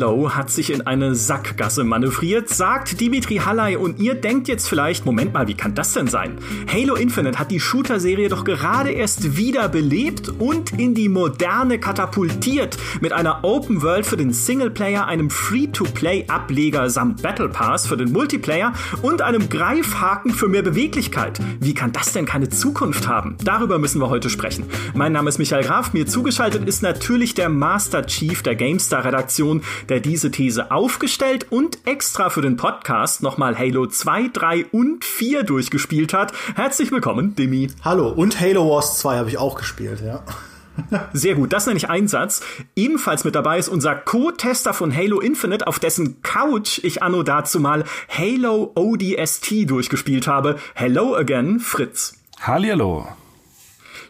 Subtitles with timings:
[0.00, 5.04] Halo hat sich in eine Sackgasse manövriert, sagt Dimitri Halley und ihr denkt jetzt vielleicht,
[5.04, 6.38] Moment mal, wie kann das denn sein?
[6.72, 12.78] Halo Infinite hat die Shooter-Serie doch gerade erst wieder belebt und in die Moderne katapultiert
[13.02, 18.72] mit einer Open World für den Singleplayer, einem Free-to-Play-Ableger samt Battle Pass für den Multiplayer
[19.02, 21.40] und einem Greifhaken für mehr Beweglichkeit.
[21.60, 23.36] Wie kann das denn keine Zukunft haben?
[23.44, 24.64] Darüber müssen wir heute sprechen.
[24.94, 30.00] Mein Name ist Michael Graf, mir zugeschaltet ist natürlich der Master Chief der GameStar-Redaktion, der
[30.00, 36.14] diese These aufgestellt und extra für den Podcast nochmal Halo 2, 3 und 4 durchgespielt
[36.14, 36.32] hat.
[36.54, 37.70] Herzlich willkommen, Demi.
[37.84, 40.22] Hallo, und Halo Wars 2 habe ich auch gespielt, ja.
[41.12, 42.42] Sehr gut, das nenne ich Einsatz.
[42.76, 47.60] Ebenfalls mit dabei ist unser Co-Tester von Halo Infinite, auf dessen Couch ich anno dazu
[47.60, 50.56] mal Halo ODST durchgespielt habe.
[50.74, 52.14] Hello again, Fritz.
[52.40, 53.08] Hallihallo.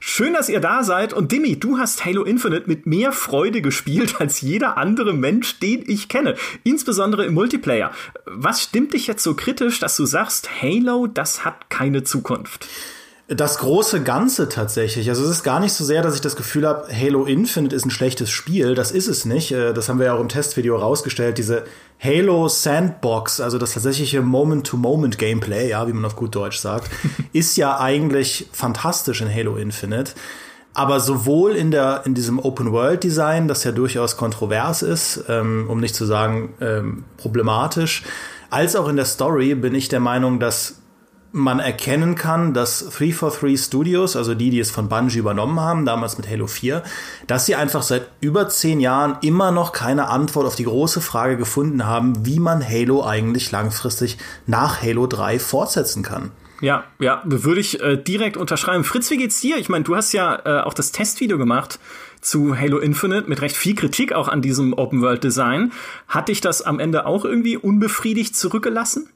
[0.03, 1.13] Schön, dass ihr da seid.
[1.13, 5.85] Und Dimi, du hast Halo Infinite mit mehr Freude gespielt als jeder andere Mensch, den
[5.87, 6.37] ich kenne.
[6.65, 7.93] Insbesondere im Multiplayer.
[8.25, 12.67] Was stimmt dich jetzt so kritisch, dass du sagst, Halo, das hat keine Zukunft?
[13.33, 15.09] Das große Ganze tatsächlich.
[15.09, 17.87] Also es ist gar nicht so sehr, dass ich das Gefühl habe, Halo Infinite ist
[17.87, 18.75] ein schlechtes Spiel.
[18.75, 19.53] Das ist es nicht.
[19.53, 21.39] Äh, das haben wir ja auch im Testvideo rausgestellt.
[21.39, 21.63] Diese
[22.03, 26.91] Halo Sandbox, also das tatsächliche Moment-to-Moment-Gameplay, ja, wie man auf gut Deutsch sagt,
[27.33, 30.15] ist ja eigentlich fantastisch in Halo Infinite.
[30.75, 35.67] Aber sowohl in der in diesem Open World Design, das ja durchaus kontrovers ist, ähm,
[35.69, 38.03] um nicht zu sagen ähm, problematisch,
[38.51, 40.80] als auch in der Story bin ich der Meinung, dass
[41.33, 46.19] man erkennen kann, dass 343 Studios, also die, die es von Bungie übernommen haben, damals
[46.19, 46.83] mit Halo 4,
[47.27, 51.37] dass sie einfach seit über zehn Jahren immer noch keine Antwort auf die große Frage
[51.37, 56.33] gefunden haben, wie man Halo eigentlich langfristig nach Halo 3 fortsetzen kann.
[56.61, 58.85] Ja, ja, würde ich äh, direkt unterschreiben.
[58.85, 59.57] Fritz, wie geht's dir?
[59.57, 61.79] Ich meine, du hast ja äh, auch das Testvideo gemacht
[62.21, 65.73] zu Halo Infinite mit recht viel Kritik auch an diesem Open World Design.
[66.07, 69.09] Hat dich das am Ende auch irgendwie unbefriedigt zurückgelassen?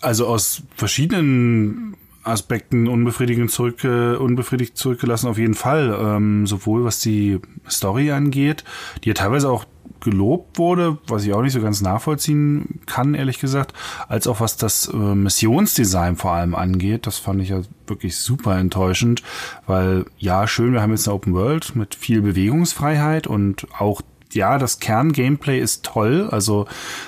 [0.00, 5.96] Also aus verschiedenen Aspekten unbefriedigend zurück, äh, unbefriedigt zurückgelassen auf jeden Fall.
[5.98, 8.64] Ähm, sowohl was die Story angeht,
[9.02, 9.66] die ja teilweise auch
[10.00, 13.72] gelobt wurde, was ich auch nicht so ganz nachvollziehen kann, ehrlich gesagt,
[14.06, 17.06] als auch was das äh, Missionsdesign vor allem angeht.
[17.06, 19.22] Das fand ich ja wirklich super enttäuschend,
[19.66, 24.02] weil ja, schön, wir haben jetzt eine Open World mit viel Bewegungsfreiheit und auch
[24.34, 26.28] ja, das Kern-Gameplay ist toll.
[26.30, 26.66] Also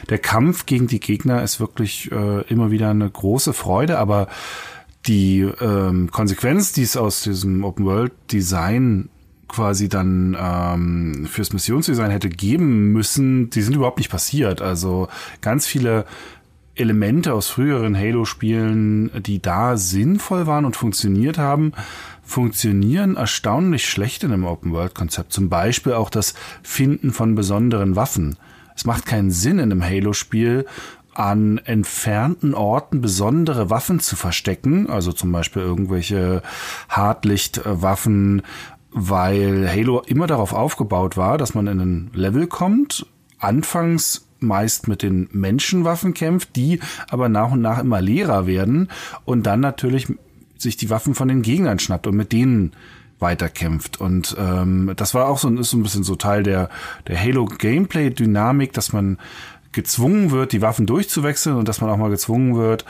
[0.09, 4.29] der Kampf gegen die Gegner ist wirklich äh, immer wieder eine große Freude, aber
[5.07, 9.09] die ähm, Konsequenz, die es aus diesem Open-World-Design
[9.49, 14.61] quasi dann ähm, fürs Missionsdesign hätte geben müssen, die sind überhaupt nicht passiert.
[14.61, 15.09] Also
[15.41, 16.05] ganz viele
[16.75, 21.73] Elemente aus früheren Halo-Spielen, die da sinnvoll waren und funktioniert haben,
[22.27, 25.33] funktionieren erstaunlich schlecht in einem Open-World-Konzept.
[25.33, 28.37] Zum Beispiel auch das Finden von besonderen Waffen.
[28.75, 30.67] Es macht keinen Sinn in einem Halo-Spiel,
[31.15, 36.43] an entfernten Orten besondere Waffen zu verstecken, also zum Beispiel irgendwelche
[36.91, 38.43] Hartlichtwaffen,
[38.91, 43.07] weil Halo immer darauf aufgebaut war, dass man in ein Level kommt,
[43.39, 48.89] anfangs meist mit den Menschenwaffen kämpft, die aber nach und nach immer leerer werden
[49.25, 50.09] und dann natürlich
[50.59, 52.73] sich die Waffen von den Gegnern schnappt und mit denen
[53.19, 54.01] weiterkämpft.
[54.01, 56.69] Und ähm, das war auch so, ist so ein bisschen so Teil der,
[57.07, 59.19] der Halo-Gameplay-Dynamik, dass man
[59.77, 62.85] gezwungen wird, die Waffen durchzuwechseln und dass man auch mal gezwungen wird,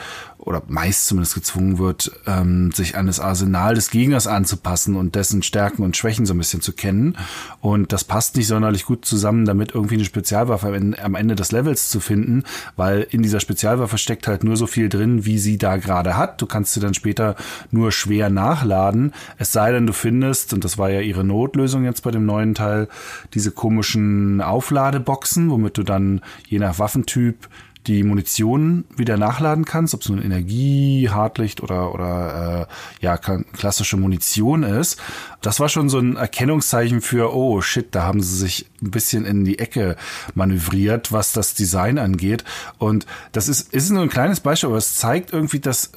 [0.47, 5.43] oder meist zumindest gezwungen wird, ähm, sich an das Arsenal des Gegners anzupassen und dessen
[5.43, 7.17] Stärken und Schwächen so ein bisschen zu kennen.
[7.61, 10.69] Und das passt nicht sonderlich gut zusammen, damit irgendwie eine Spezialwaffe
[11.03, 12.45] am Ende des Levels zu finden,
[12.77, 16.41] weil in dieser Spezialwaffe steckt halt nur so viel drin, wie sie da gerade hat.
[16.41, 17.35] Du kannst sie dann später
[17.73, 19.13] nur schwer nachladen.
[19.39, 22.55] Es sei denn, du findest, und das war ja ihre Notlösung jetzt bei dem neuen
[22.55, 22.87] Teil,
[23.35, 27.49] diese komischen Aufladeboxen, womit du dann je nach Waffentyp
[27.87, 33.97] die Munition wieder nachladen kannst, ob es nun Energie, Hartlicht oder oder äh, ja klassische
[33.97, 35.01] Munition ist.
[35.41, 39.25] Das war schon so ein Erkennungszeichen für oh shit, da haben sie sich ein bisschen
[39.25, 39.97] in die Ecke
[40.35, 42.45] manövriert, was das Design angeht.
[42.79, 45.93] Und das ist ist nur ein kleines Beispiel, aber es zeigt irgendwie, dass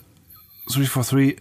[0.68, 1.38] 343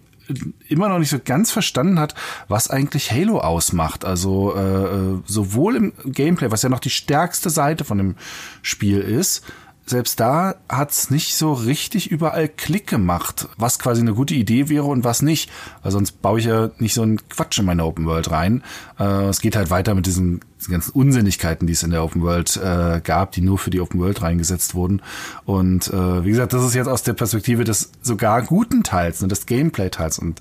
[0.68, 2.14] immer noch nicht so ganz verstanden hat,
[2.48, 4.04] was eigentlich Halo ausmacht.
[4.04, 8.16] Also äh, äh sowohl im Gameplay, was ja noch die stärkste Seite von dem
[8.62, 9.44] Spiel ist,
[9.88, 14.84] selbst da hat's nicht so richtig überall Klick gemacht, was quasi eine gute Idee wäre
[14.84, 15.50] und was nicht.
[15.82, 18.62] Weil sonst baue ich ja nicht so einen Quatsch in meine Open World rein.
[18.98, 22.22] Äh, es geht halt weiter mit diesen, diesen, ganzen Unsinnigkeiten, die es in der Open
[22.22, 25.02] World äh, gab, die nur für die Open World reingesetzt wurden.
[25.44, 29.28] Und äh, wie gesagt, das ist jetzt aus der Perspektive des sogar guten Teils, ne,
[29.28, 30.18] des Gameplay-Teils.
[30.18, 30.40] Und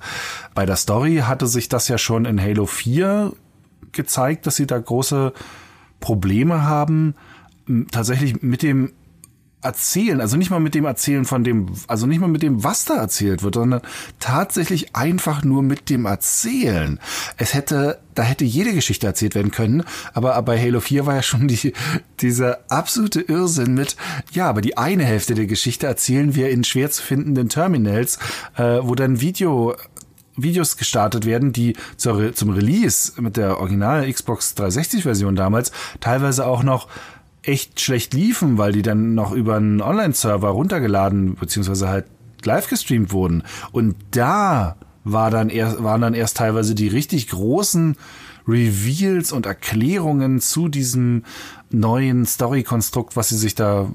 [0.53, 3.33] bei der Story hatte sich das ja schon in Halo 4
[3.91, 5.33] gezeigt, dass sie da große
[5.99, 7.15] Probleme haben
[7.91, 8.93] tatsächlich mit dem
[9.67, 12.85] Erzählen, also nicht mal mit dem Erzählen von dem, also nicht mal mit dem, was
[12.85, 13.81] da erzählt wird, sondern
[14.19, 16.99] tatsächlich einfach nur mit dem Erzählen.
[17.35, 19.83] Es hätte, da hätte jede Geschichte erzählt werden können,
[20.13, 21.73] aber bei Halo 4 war ja schon die,
[22.21, 23.97] dieser absolute Irrsinn mit,
[24.31, 28.19] ja, aber die eine Hälfte der Geschichte erzählen wir in schwer zu findenden Terminals,
[28.55, 29.75] äh, wo dann Video
[30.37, 36.45] Videos gestartet werden, die zur, zum Release mit der original Xbox 360 Version damals teilweise
[36.45, 36.87] auch noch
[37.47, 42.05] echt schlecht liefen, weil die dann noch über einen Online-Server runtergeladen beziehungsweise halt
[42.43, 43.43] live gestreamt wurden.
[43.71, 47.95] Und da war dann erst, waren dann erst teilweise die richtig großen
[48.47, 51.23] Reveals und Erklärungen zu diesem
[51.69, 53.89] neuen Story-Konstrukt, was sie sich da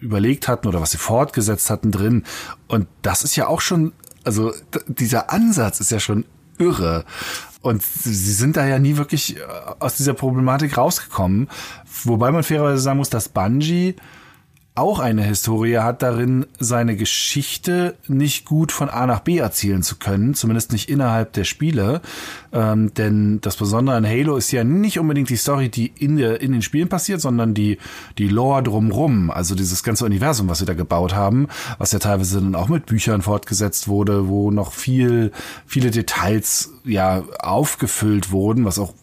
[0.00, 2.24] überlegt hatten oder was sie fortgesetzt hatten drin.
[2.68, 3.92] Und das ist ja auch schon,
[4.24, 4.52] also
[4.86, 6.24] dieser Ansatz ist ja schon
[6.58, 7.04] irre.
[7.60, 9.40] Und sie sind da ja nie wirklich äh,
[9.80, 11.48] aus dieser Problematik rausgekommen.
[12.04, 13.96] Wobei man fairerweise sagen muss, dass Bungie
[14.78, 19.96] auch eine Historie hat darin, seine Geschichte nicht gut von A nach B erzählen zu
[19.96, 22.00] können, zumindest nicht innerhalb der Spiele.
[22.52, 26.40] Ähm, denn das Besondere an Halo ist ja nicht unbedingt die Story, die in, der,
[26.40, 27.78] in den Spielen passiert, sondern die,
[28.18, 31.48] die Lore drumrum, also dieses ganze Universum, was sie da gebaut haben,
[31.78, 35.32] was ja teilweise dann auch mit Büchern fortgesetzt wurde, wo noch viel,
[35.66, 38.94] viele Details ja aufgefüllt wurden, was auch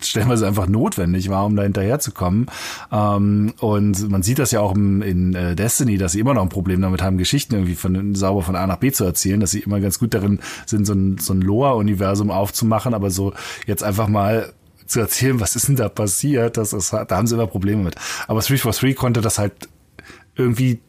[0.00, 2.46] stellenweise einfach notwendig war, um da hinterherzukommen.
[2.90, 6.48] Ähm, und man sieht das ja auch in, äh, Destiny, dass sie immer noch ein
[6.48, 9.60] Problem damit haben, Geschichten irgendwie von, sauber von A nach B zu erzählen, dass sie
[9.60, 13.32] immer ganz gut darin sind, so ein, so ein Lore-Universum aufzumachen, aber so
[13.66, 14.52] jetzt einfach mal
[14.86, 17.96] zu erzählen, was ist denn da passiert, das ist, da haben sie immer Probleme mit.
[18.24, 19.52] Aber 343 konnte das halt
[20.36, 20.80] irgendwie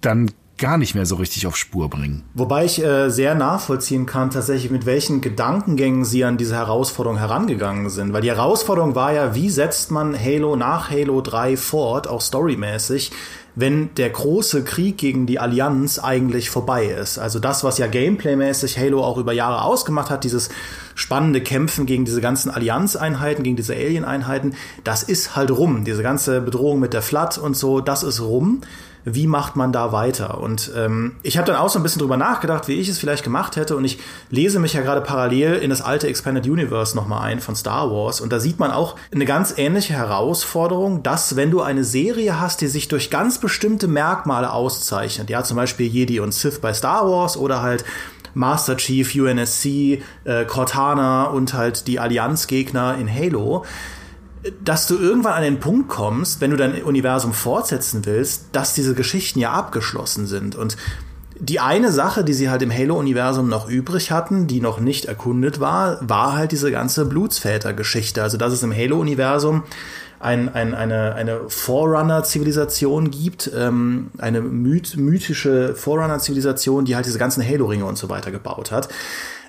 [0.00, 2.22] dann gar nicht mehr so richtig auf Spur bringen.
[2.34, 7.90] Wobei ich äh, sehr nachvollziehen kann, tatsächlich mit welchen Gedankengängen sie an diese Herausforderung herangegangen
[7.90, 8.12] sind.
[8.12, 13.12] Weil die Herausforderung war ja, wie setzt man Halo nach Halo 3 fort, auch storymäßig,
[13.54, 17.18] wenn der große Krieg gegen die Allianz eigentlich vorbei ist.
[17.18, 20.50] Also das, was ja gameplaymäßig Halo auch über Jahre ausgemacht hat, dieses
[20.94, 24.54] spannende Kämpfen gegen diese ganzen Allianzeinheiten, gegen diese Alien-Einheiten,
[24.84, 25.84] das ist halt rum.
[25.84, 28.62] Diese ganze Bedrohung mit der Flat und so, das ist rum
[29.08, 30.40] wie macht man da weiter?
[30.40, 33.22] Und ähm, ich habe dann auch so ein bisschen drüber nachgedacht, wie ich es vielleicht
[33.22, 33.76] gemacht hätte.
[33.76, 34.00] Und ich
[34.30, 38.20] lese mich ja gerade parallel in das alte Expanded Universe nochmal ein von Star Wars.
[38.20, 42.60] Und da sieht man auch eine ganz ähnliche Herausforderung, dass wenn du eine Serie hast,
[42.62, 47.08] die sich durch ganz bestimmte Merkmale auszeichnet, ja, zum Beispiel Jedi und Sith bei Star
[47.08, 47.84] Wars oder halt
[48.34, 53.64] Master Chief, UNSC, äh, Cortana und halt die Allianzgegner in Halo,
[54.62, 58.94] dass du irgendwann an den Punkt kommst, wenn du dein Universum fortsetzen willst, dass diese
[58.94, 60.56] Geschichten ja abgeschlossen sind.
[60.56, 60.76] Und
[61.38, 65.60] die eine Sache, die sie halt im Halo-Universum noch übrig hatten, die noch nicht erkundet
[65.60, 68.22] war, war halt diese ganze Blutsväter-Geschichte.
[68.22, 69.64] Also, dass es im Halo-Universum
[70.18, 77.46] ein, ein, eine, eine Forerunner-Zivilisation gibt, ähm, eine myth mythische Forerunner-Zivilisation, die halt diese ganzen
[77.46, 78.88] Halo-Ringe und so weiter gebaut hat.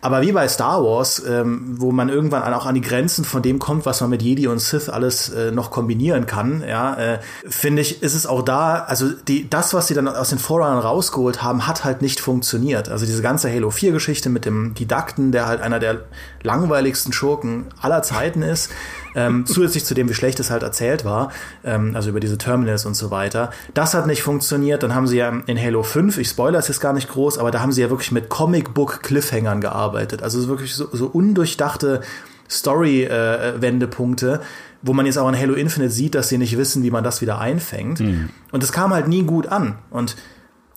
[0.02, 3.60] Aber wie bei Star Wars, ähm, wo man irgendwann auch an die Grenzen von dem
[3.60, 7.82] kommt, was man mit Jedi und Sith alles äh, noch kombinieren kann, ja, äh, finde
[7.82, 11.42] ich, ist es auch da, also die, das, was sie dann aus den Forerunnern rausgeholt
[11.42, 12.90] haben, hat halt nicht funktioniert.
[12.90, 16.02] Also diese ganze Halo 4 Geschichte mit dem Didakten, der halt einer der
[16.44, 18.72] langweiligsten Schurken aller Zeiten ist,
[19.16, 21.32] ähm, zusätzlich zu dem, wie schlecht es halt erzählt war,
[21.64, 23.52] ähm, also über diese Terminals und so weiter.
[23.74, 24.84] Das hat nicht funktioniert.
[24.84, 27.52] Dann haben sie ja in Halo 5, ich spoilere es jetzt gar nicht groß, aber
[27.52, 29.87] da haben sie ja wirklich mit Comic-Book-Cliffhangern gearbeitet.
[30.24, 32.02] Also wirklich so, so undurchdachte
[32.50, 34.34] Story-Wendepunkte.
[34.36, 34.40] Äh,
[34.82, 37.22] wo man jetzt auch in Halo Infinite sieht, dass sie nicht wissen, wie man das
[37.22, 38.00] wieder einfängt.
[38.00, 38.30] Mhm.
[38.52, 39.80] Und das kam halt nie gut an.
[39.90, 40.16] Und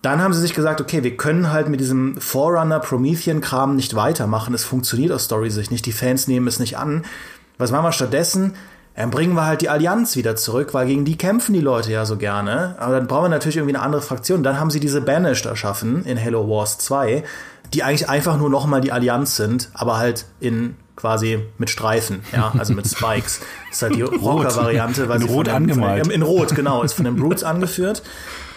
[0.02, 4.54] dann haben sie sich gesagt, okay, wir können halt mit diesem Forerunner Promethean-Kram nicht weitermachen.
[4.54, 5.84] Es funktioniert aus Story-Sicht nicht.
[5.84, 7.04] Die Fans nehmen es nicht an.
[7.58, 8.54] Was machen wir stattdessen?
[8.96, 12.04] Dann bringen wir halt die Allianz wieder zurück, weil gegen die kämpfen die Leute ja
[12.04, 12.76] so gerne.
[12.78, 14.42] Aber dann brauchen wir natürlich irgendwie eine andere Fraktion.
[14.42, 17.22] Dann haben sie diese Banished erschaffen in Halo Wars 2,
[17.72, 22.52] die eigentlich einfach nur nochmal die Allianz sind, aber halt in quasi mit Streifen, ja,
[22.58, 23.40] also mit Spikes.
[23.68, 26.04] Das ist halt die Rocker-Variante, weil in sie rot dem, angemalt.
[26.04, 28.02] Von, in Rot, genau, ist von den Brutes angeführt.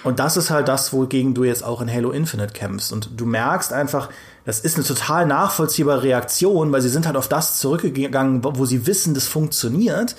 [0.03, 2.91] Und das ist halt das, wogegen du jetzt auch in Halo Infinite kämpfst.
[2.91, 4.09] Und du merkst einfach,
[4.43, 8.85] das ist eine total nachvollziehbare Reaktion, weil sie sind halt auf das zurückgegangen, wo sie
[8.85, 10.17] wissen, das funktioniert.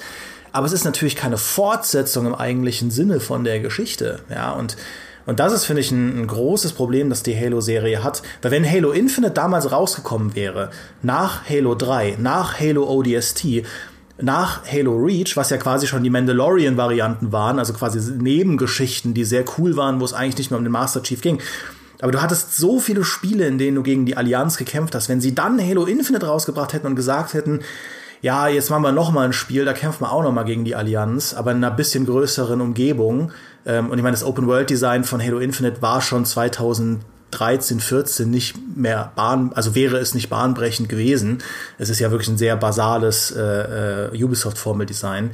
[0.53, 4.21] Aber es ist natürlich keine Fortsetzung im eigentlichen Sinne von der Geschichte.
[4.31, 4.77] Ja, und
[5.27, 8.23] und das ist, finde ich, ein, ein, großes Problem, das die Halo-Serie hat.
[8.43, 10.71] Weil wenn Halo Infinite damals rausgekommen wäre,
[11.03, 13.63] nach Halo 3, nach Halo ODST,
[14.21, 19.45] nach Halo Reach, was ja quasi schon die Mandalorian-Varianten waren, also quasi Nebengeschichten, die sehr
[19.59, 21.41] cool waren, wo es eigentlich nicht mehr um den Master Chief ging,
[22.01, 25.09] aber du hattest so viele Spiele, in denen du gegen die Allianz gekämpft hast.
[25.09, 27.61] Wenn sie dann Halo Infinite rausgebracht hätten und gesagt hätten,
[28.21, 30.65] ja, jetzt machen wir noch mal ein Spiel, da kämpfen wir auch noch mal gegen
[30.65, 33.33] die Allianz, aber in einer bisschen größeren Umgebung.
[33.67, 39.13] Ähm, und ich meine, das Open-World-Design von Halo Infinite war schon 2013, 14 nicht mehr
[39.17, 41.43] bahn, also wäre es nicht bahnbrechend gewesen.
[41.79, 45.31] Es ist ja wirklich ein sehr basales äh, äh, Ubisoft-Formel-Design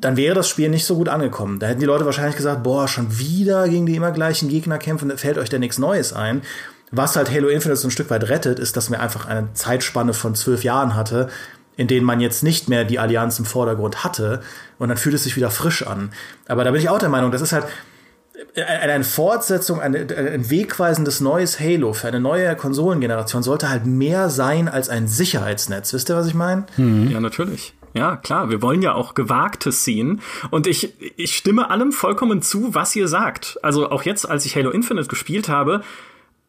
[0.00, 1.58] dann wäre das Spiel nicht so gut angekommen.
[1.58, 5.16] Da hätten die Leute wahrscheinlich gesagt, boah, schon wieder gegen die immer gleichen Gegner kämpfen,
[5.18, 6.42] fällt euch da nichts Neues ein.
[6.90, 10.12] Was halt Halo Infinite so ein Stück weit rettet, ist, dass man einfach eine Zeitspanne
[10.12, 11.28] von zwölf Jahren hatte,
[11.82, 14.40] in denen man jetzt nicht mehr die Allianz im Vordergrund hatte
[14.78, 16.12] und dann fühlt es sich wieder frisch an.
[16.46, 17.64] Aber da bin ich auch der Meinung, das ist halt
[18.54, 24.88] eine Fortsetzung, ein wegweisendes neues Halo für eine neue Konsolengeneration sollte halt mehr sein als
[24.88, 25.92] ein Sicherheitsnetz.
[25.92, 26.66] Wisst ihr, was ich meine?
[26.76, 27.10] Mhm.
[27.10, 27.74] Ja, natürlich.
[27.94, 30.20] Ja, klar, wir wollen ja auch Gewagtes sehen.
[30.50, 33.58] Und ich, ich stimme allem vollkommen zu, was ihr sagt.
[33.62, 35.82] Also auch jetzt, als ich Halo Infinite gespielt habe,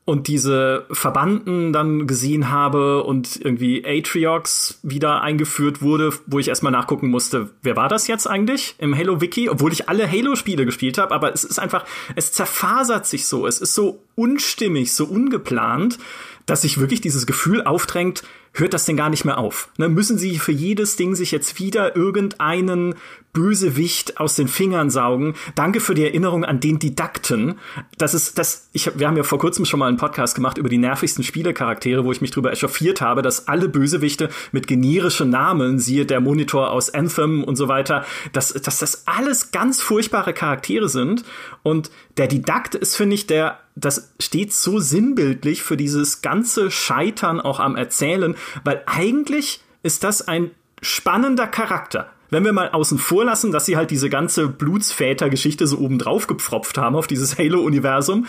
[0.06, 6.74] und diese Verbanden dann gesehen habe und irgendwie Atriox wieder eingeführt wurde, wo ich erstmal
[6.74, 10.66] nachgucken musste, wer war das jetzt eigentlich im Halo Wiki, obwohl ich alle Halo Spiele
[10.66, 15.06] gespielt habe, aber es ist einfach, es zerfasert sich so, es ist so unstimmig, so
[15.06, 15.98] ungeplant,
[16.46, 18.24] dass sich wirklich dieses Gefühl aufdrängt,
[18.54, 19.70] hört das denn gar nicht mehr auf?
[19.78, 22.96] Ne, müssen sie für jedes Ding sich jetzt wieder irgendeinen
[23.34, 25.34] Bösewicht aus den Fingern saugen?
[25.56, 27.56] Danke für die Erinnerung an den Didakten.
[27.98, 30.70] Das ist, das, ich, wir haben ja vor kurzem schon mal einen Podcast gemacht über
[30.70, 35.80] die nervigsten Spielecharaktere, wo ich mich drüber echauffiert habe, dass alle Bösewichte mit generischen Namen,
[35.80, 40.90] siehe der Monitor aus Anthem und so weiter, dass, dass das alles ganz furchtbare Charaktere
[40.90, 41.24] sind.
[41.64, 47.42] Und der Didakt ist, finde ich, der das steht so sinnbildlich für dieses ganze Scheitern
[47.42, 50.52] auch am Erzählen, weil eigentlich ist das ein
[50.82, 52.10] spannender Charakter.
[52.30, 56.28] Wenn wir mal außen vor lassen, dass sie halt diese ganze Blutsväter-Geschichte so oben drauf
[56.28, 58.26] gepfropft haben auf dieses Halo-Universum,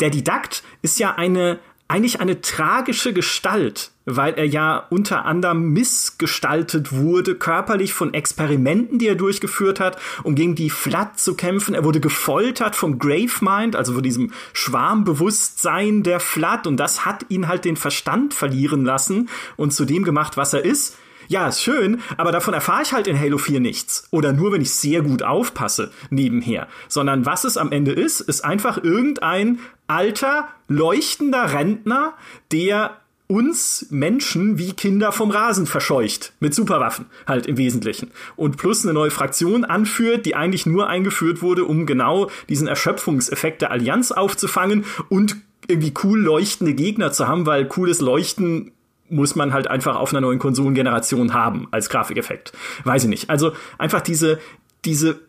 [0.00, 1.58] der Didakt ist ja eine
[1.88, 9.08] eigentlich eine tragische Gestalt, weil er ja unter anderem missgestaltet wurde, körperlich von Experimenten, die
[9.08, 11.74] er durchgeführt hat, um gegen die Flat zu kämpfen.
[11.74, 17.48] Er wurde gefoltert vom Gravemind, also von diesem Schwarmbewusstsein der Flat, und das hat ihn
[17.48, 20.98] halt den Verstand verlieren lassen und zu dem gemacht, was er ist.
[21.28, 24.08] Ja, ist schön, aber davon erfahre ich halt in Halo 4 nichts.
[24.10, 26.68] Oder nur, wenn ich sehr gut aufpasse nebenher.
[26.88, 32.14] Sondern was es am Ende ist, ist einfach irgendein alter, leuchtender Rentner,
[32.50, 36.32] der uns Menschen wie Kinder vom Rasen verscheucht.
[36.40, 38.10] Mit Superwaffen halt im Wesentlichen.
[38.36, 43.60] Und plus eine neue Fraktion anführt, die eigentlich nur eingeführt wurde, um genau diesen Erschöpfungseffekt
[43.60, 48.72] der Allianz aufzufangen und irgendwie cool leuchtende Gegner zu haben, weil cooles Leuchten
[49.10, 52.52] muss man halt einfach auf einer neuen Konsolengeneration haben als Grafikeffekt.
[52.84, 53.30] Weiß ich nicht.
[53.30, 54.38] Also einfach diese,
[54.84, 55.20] diese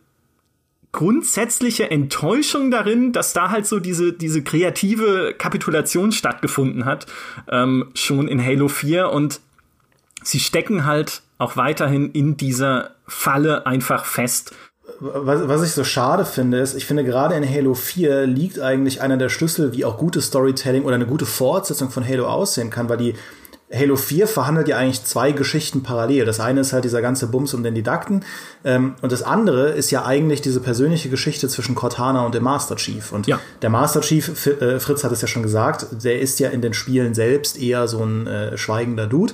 [0.91, 7.05] grundsätzliche Enttäuschung darin, dass da halt so diese, diese kreative Kapitulation stattgefunden hat,
[7.49, 9.39] ähm, schon in Halo 4 und
[10.23, 14.53] sie stecken halt auch weiterhin in dieser Falle einfach fest.
[14.99, 19.01] Was, was ich so schade finde, ist, ich finde gerade in Halo 4 liegt eigentlich
[19.01, 22.89] einer der Schlüssel, wie auch gutes Storytelling oder eine gute Fortsetzung von Halo aussehen kann,
[22.89, 23.13] weil die
[23.71, 26.25] Halo 4 verhandelt ja eigentlich zwei Geschichten parallel.
[26.25, 28.25] Das eine ist halt dieser ganze Bums um den Didakten
[28.63, 32.75] ähm, und das andere ist ja eigentlich diese persönliche Geschichte zwischen Cortana und dem Master
[32.77, 33.11] Chief.
[33.11, 33.39] Und ja.
[33.61, 36.73] der Master Chief, äh, Fritz hat es ja schon gesagt, der ist ja in den
[36.73, 39.33] Spielen selbst eher so ein äh, schweigender Dude.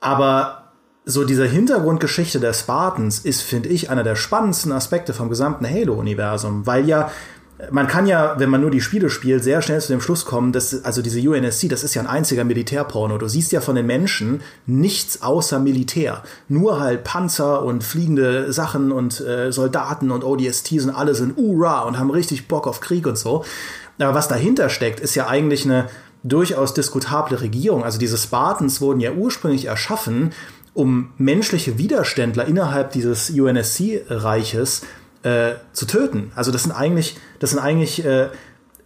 [0.00, 0.72] Aber
[1.06, 6.66] so diese Hintergrundgeschichte der Spartans ist, finde ich, einer der spannendsten Aspekte vom gesamten Halo-Universum,
[6.66, 7.10] weil ja
[7.70, 10.52] man kann ja, wenn man nur die Spiele spielt, sehr schnell zu dem Schluss kommen,
[10.52, 13.18] dass also diese UNSC, das ist ja ein einziger Militärporno.
[13.18, 16.22] Du siehst ja von den Menschen nichts außer Militär.
[16.48, 21.82] Nur halt Panzer und fliegende Sachen und äh, Soldaten und ODSTs und alle sind Ura
[21.82, 23.44] und haben richtig Bock auf Krieg und so.
[23.98, 25.88] Aber was dahinter steckt, ist ja eigentlich eine
[26.22, 27.84] durchaus diskutable Regierung.
[27.84, 30.32] Also diese Spartans wurden ja ursprünglich erschaffen,
[30.72, 34.82] um menschliche Widerständler innerhalb dieses UNSC-Reiches
[35.22, 36.32] äh, zu töten.
[36.34, 38.28] Also das sind eigentlich, das sind eigentlich äh,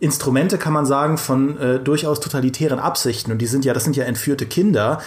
[0.01, 3.33] Instrumente, kann man sagen, von äh, durchaus totalitären Absichten.
[3.33, 5.01] Und die sind ja, das sind ja entführte Kinder,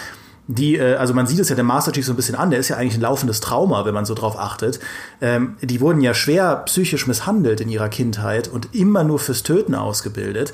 [0.48, 2.58] die, äh, also man sieht es ja dem Master Chief so ein bisschen an, der
[2.58, 4.80] ist ja eigentlich ein laufendes Trauma, wenn man so drauf achtet.
[5.20, 9.74] Ähm, die wurden ja schwer psychisch misshandelt in ihrer Kindheit und immer nur fürs Töten
[9.74, 10.52] ausgebildet.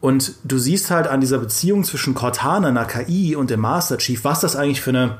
[0.00, 4.22] Und du siehst halt an dieser Beziehung zwischen Cortana, einer KI und dem Master Chief,
[4.22, 5.18] was das eigentlich für eine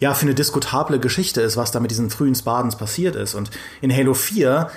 [0.00, 3.34] ja, für eine diskutable Geschichte ist, was da mit diesen frühen Spartans passiert ist.
[3.34, 4.68] Und in Halo 4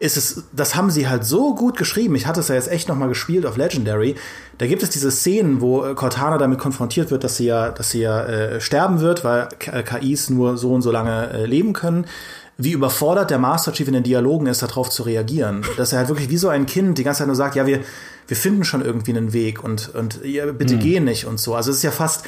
[0.00, 2.14] ist es, das haben sie halt so gut geschrieben.
[2.14, 4.16] Ich hatte es ja jetzt echt noch mal gespielt auf Legendary.
[4.58, 7.90] Da gibt es diese Szenen, wo äh, Cortana damit konfrontiert wird, dass sie ja, dass
[7.90, 12.06] sie ja äh, sterben wird, weil KIs nur so und so lange äh, leben können.
[12.56, 15.64] Wie überfordert der Master Chief in den Dialogen ist, darauf zu reagieren.
[15.76, 17.80] Dass er halt wirklich wie so ein Kind die ganze Zeit nur sagt, ja, wir,
[18.28, 20.80] wir finden schon irgendwie einen Weg und, und ja, bitte mhm.
[20.80, 21.54] geh nicht und so.
[21.54, 22.24] Also es ist ja fast,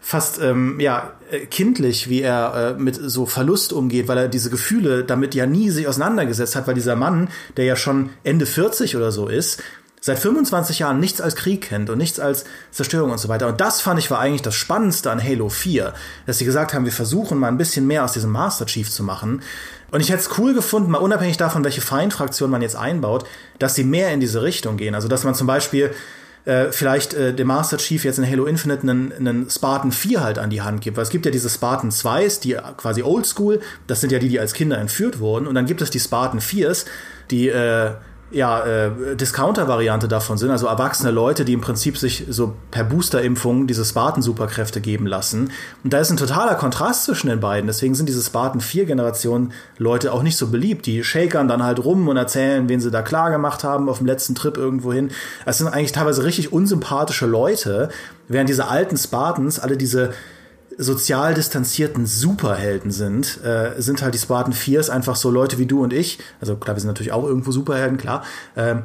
[0.00, 4.50] fast ähm, ja äh, kindlich, wie er äh, mit so Verlust umgeht, weil er diese
[4.50, 8.96] Gefühle damit ja nie sich auseinandergesetzt hat, weil dieser Mann, der ja schon Ende 40
[8.96, 9.62] oder so ist,
[10.00, 13.48] seit 25 Jahren nichts als Krieg kennt und nichts als Zerstörung und so weiter.
[13.48, 15.92] Und das fand ich war eigentlich das Spannendste an Halo 4,
[16.26, 19.02] dass sie gesagt haben, wir versuchen mal ein bisschen mehr aus diesem Master Chief zu
[19.02, 19.42] machen.
[19.90, 23.26] Und ich hätte es cool gefunden, mal unabhängig davon, welche Feindfraktion man jetzt einbaut,
[23.58, 24.94] dass sie mehr in diese Richtung gehen.
[24.94, 25.92] Also dass man zum Beispiel
[26.48, 30.38] äh, vielleicht äh, dem Master Chief jetzt in Halo Infinite einen, einen Spartan 4 halt
[30.38, 30.96] an die Hand gibt.
[30.96, 34.40] Weil es gibt ja diese Spartan 2s, die quasi oldschool, das sind ja die, die
[34.40, 35.46] als Kinder entführt wurden.
[35.46, 36.86] Und dann gibt es die Spartan 4s,
[37.30, 37.90] die äh,
[38.30, 43.66] ja, äh, Discounter-Variante davon sind, also erwachsene Leute, die im Prinzip sich so per Booster-Impfung
[43.66, 45.50] diese Spartan-Superkräfte geben lassen.
[45.82, 47.66] Und da ist ein totaler Kontrast zwischen den beiden.
[47.66, 50.84] Deswegen sind diese Spartan-4-Generation-Leute auch nicht so beliebt.
[50.84, 54.06] Die shakern dann halt rum und erzählen, wen sie da klar gemacht haben auf dem
[54.06, 55.10] letzten Trip irgendwo hin.
[55.46, 57.88] Es sind eigentlich teilweise richtig unsympathische Leute,
[58.28, 60.12] während diese alten Spartans alle diese
[60.80, 65.82] sozial distanzierten Superhelden sind, äh, sind halt die Spartan 4s einfach so Leute wie du
[65.82, 66.20] und ich.
[66.40, 68.24] Also klar, wir sind natürlich auch irgendwo Superhelden, klar.
[68.56, 68.84] Ähm,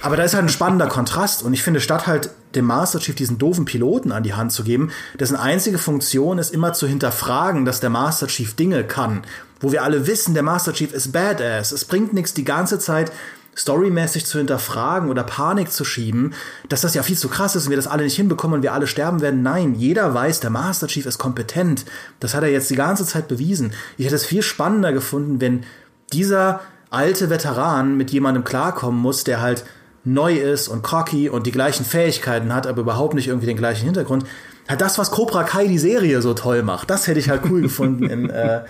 [0.00, 1.42] aber da ist halt ein spannender Kontrast.
[1.42, 4.62] Und ich finde, statt halt dem Master Chief diesen doofen Piloten an die Hand zu
[4.62, 9.22] geben, dessen einzige Funktion ist immer zu hinterfragen, dass der Master Chief Dinge kann.
[9.58, 11.72] Wo wir alle wissen, der Master Chief ist badass.
[11.72, 13.10] Es bringt nichts die ganze Zeit
[13.56, 16.34] storymäßig zu hinterfragen oder Panik zu schieben,
[16.68, 18.72] dass das ja viel zu krass ist und wir das alle nicht hinbekommen und wir
[18.72, 19.42] alle sterben werden.
[19.42, 21.84] Nein, jeder weiß, der Master Chief ist kompetent.
[22.20, 23.72] Das hat er jetzt die ganze Zeit bewiesen.
[23.98, 25.64] Ich hätte es viel spannender gefunden, wenn
[26.12, 29.64] dieser alte Veteran mit jemandem klarkommen muss, der halt
[30.04, 33.84] neu ist und cocky und die gleichen Fähigkeiten hat, aber überhaupt nicht irgendwie den gleichen
[33.84, 34.24] Hintergrund.
[34.68, 37.62] Halt das, was Cobra Kai die Serie so toll macht, das hätte ich halt cool
[37.62, 38.62] gefunden in, äh,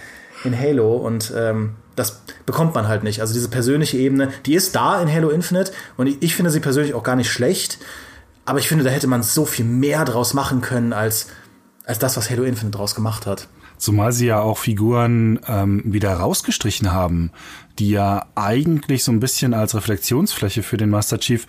[0.45, 3.21] in Halo und ähm, das bekommt man halt nicht.
[3.21, 6.61] Also diese persönliche Ebene, die ist da in Halo Infinite und ich, ich finde sie
[6.61, 7.79] persönlich auch gar nicht schlecht,
[8.45, 11.29] aber ich finde, da hätte man so viel mehr draus machen können als,
[11.85, 13.49] als das, was Halo Infinite draus gemacht hat.
[13.79, 17.33] Zumal sie ja auch Figuren ähm, wieder rausgestrichen haben,
[17.81, 21.47] die ja eigentlich so ein bisschen als Reflexionsfläche für den Master Chief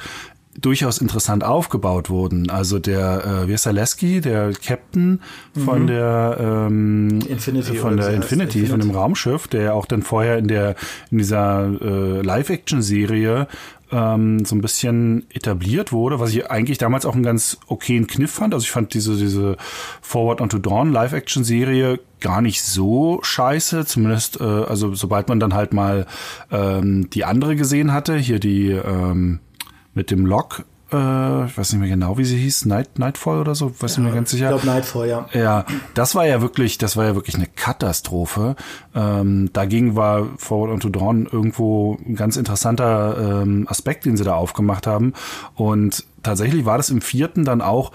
[0.59, 2.49] durchaus interessant aufgebaut wurden.
[2.49, 5.21] Also der, äh, wie ist der Lesky, der Captain
[5.65, 5.87] von mhm.
[5.87, 10.47] der ähm, Infinity von der Infinity, Infinity, von dem Raumschiff, der auch dann vorher in
[10.47, 10.75] der
[11.09, 13.47] in dieser äh, Live-Action-Serie
[13.91, 18.31] ähm, so ein bisschen etabliert wurde, was ich eigentlich damals auch einen ganz okayen Kniff
[18.31, 18.53] fand.
[18.53, 19.57] Also ich fand diese diese
[20.01, 25.73] Forward Onto Dawn Live-Action-Serie gar nicht so scheiße, zumindest äh, also sobald man dann halt
[25.73, 26.05] mal
[26.51, 29.39] ähm, die andere gesehen hatte, hier die ähm,
[29.93, 33.55] mit dem Log, äh, ich weiß nicht mehr genau, wie sie hieß, Night, Nightfall oder
[33.55, 34.45] so, weiß ja, nicht mehr ganz sicher.
[34.45, 35.27] Ich glaube Nightfall, ja.
[35.33, 38.55] Ja, das war ja wirklich, das war ja wirklich eine Katastrophe.
[38.95, 44.35] Ähm, dagegen war Forward Onto Dawn irgendwo ein ganz interessanter ähm, Aspekt, den sie da
[44.35, 45.13] aufgemacht haben.
[45.55, 47.91] Und tatsächlich war das im vierten dann auch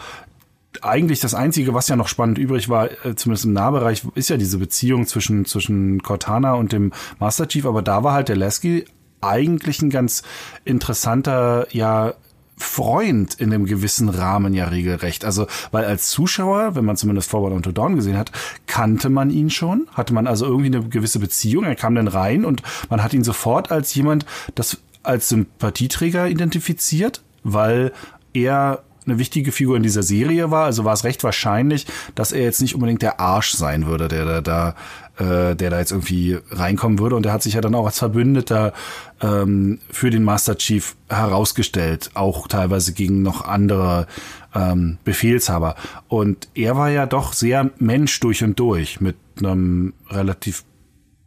[0.82, 4.36] eigentlich das Einzige, was ja noch spannend übrig war, äh, zumindest im Nahbereich, ist ja
[4.36, 8.84] diese Beziehung zwischen, zwischen Cortana und dem Master Chief, aber da war halt der Lasky
[9.20, 10.22] eigentlich ein ganz
[10.64, 12.14] interessanter, ja,
[12.58, 15.24] Freund in einem gewissen Rahmen ja regelrecht.
[15.24, 18.32] Also, weil als Zuschauer, wenn man zumindest Forward Unto Dawn gesehen hat,
[18.66, 21.64] kannte man ihn schon, hatte man also irgendwie eine gewisse Beziehung.
[21.64, 27.22] Er kam dann rein und man hat ihn sofort als jemand, das als Sympathieträger identifiziert,
[27.44, 27.92] weil
[28.32, 30.64] er eine wichtige Figur in dieser Serie war.
[30.64, 34.24] Also war es recht wahrscheinlich, dass er jetzt nicht unbedingt der Arsch sein würde, der
[34.24, 34.74] da, da
[35.18, 37.16] äh, der da jetzt irgendwie reinkommen würde.
[37.16, 38.72] Und er hat sich ja dann auch als Verbündeter
[39.20, 44.06] ähm, für den Master Chief herausgestellt, auch teilweise gegen noch andere
[44.54, 45.74] ähm, Befehlshaber.
[46.08, 50.64] Und er war ja doch sehr Mensch durch und durch mit einem relativ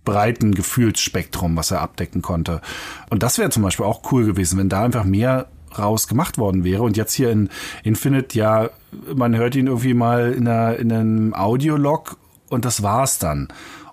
[0.04, 2.62] breiten Gefühlsspektrum, was er abdecken konnte.
[3.10, 6.64] Und das wäre zum Beispiel auch cool gewesen, wenn da einfach mehr raus gemacht worden
[6.64, 6.84] wäre.
[6.84, 7.50] Und jetzt hier in
[7.84, 8.70] Infinite, ja,
[9.14, 12.18] man hört ihn irgendwie mal in, einer, in einem Audiolog
[12.50, 13.48] und das war's dann.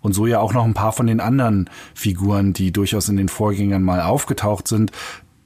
[0.09, 3.29] Und so ja auch noch ein paar von den anderen Figuren, die durchaus in den
[3.29, 4.91] Vorgängern mal aufgetaucht sind,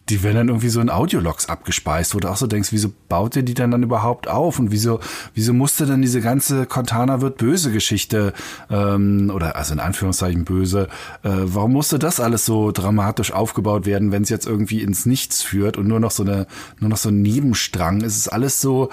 [0.09, 3.35] die werden dann irgendwie so in Audiologs abgespeist, wo du auch so denkst, wieso baut
[3.35, 4.61] ihr die dann dann überhaupt auf?
[4.61, 5.01] Und wieso,
[5.35, 8.35] wieso musste denn diese ganze Cortana wird böse Geschichte
[8.71, 10.87] ähm, oder also in Anführungszeichen böse,
[11.25, 15.43] äh, warum musste das alles so dramatisch aufgebaut werden, wenn es jetzt irgendwie ins Nichts
[15.43, 16.47] führt und nur noch so eine
[16.79, 18.91] nur noch so ein Nebenstrang, es ist alles so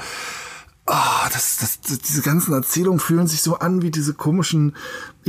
[0.89, 4.75] oh, das, das, das, diese ganzen Erzählungen fühlen sich so an wie diese komischen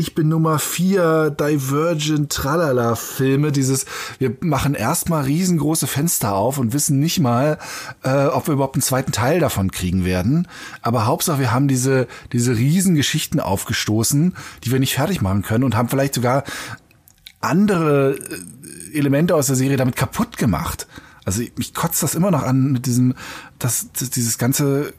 [0.00, 3.52] Ich bin Nummer vier Divergent Tralala Filme.
[3.52, 3.84] Dieses,
[4.18, 7.58] wir machen erstmal riesengroße Fenster auf und wissen nicht mal,
[8.02, 10.48] äh, ob wir überhaupt einen zweiten Teil davon kriegen werden.
[10.80, 14.34] Aber Hauptsache, wir haben diese, diese riesen Geschichten aufgestoßen,
[14.64, 16.44] die wir nicht fertig machen können und haben vielleicht sogar
[17.42, 20.86] andere äh, Elemente aus der Serie damit kaputt gemacht.
[21.26, 23.16] Also ich, mich kotzt das immer noch an mit diesem,
[23.58, 24.94] das, das dieses ganze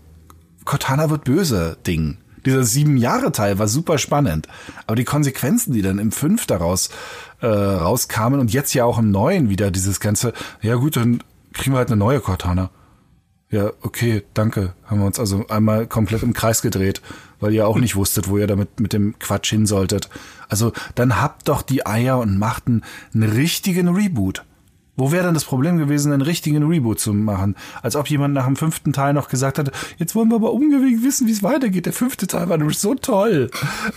[0.64, 2.20] Cortana wird böse Ding.
[2.46, 4.48] Dieser sieben Jahre Teil war super spannend.
[4.88, 6.90] Aber die Konsequenzen, die dann im fünf daraus
[7.42, 11.24] äh, rauskamen und jetzt ja auch im neuen wieder dieses ganze, ja gut, dann
[11.54, 12.70] kriegen wir halt eine neue Cortana.
[13.52, 14.74] Ja, okay, danke.
[14.86, 17.02] Haben wir uns also einmal komplett im Kreis gedreht,
[17.42, 20.10] weil ihr auch nicht wusstet, wo ihr damit mit dem Quatsch hin solltet.
[20.48, 24.46] Also dann habt doch die Eier und macht einen, einen richtigen Reboot.
[24.98, 27.56] Wo wäre dann das Problem gewesen, einen richtigen Reboot zu machen?
[27.82, 31.04] Als ob jemand nach dem fünften Teil noch gesagt hat, jetzt wollen wir aber unbedingt
[31.04, 31.86] wissen, wie es weitergeht.
[31.86, 33.50] Der fünfte Teil war nämlich so toll.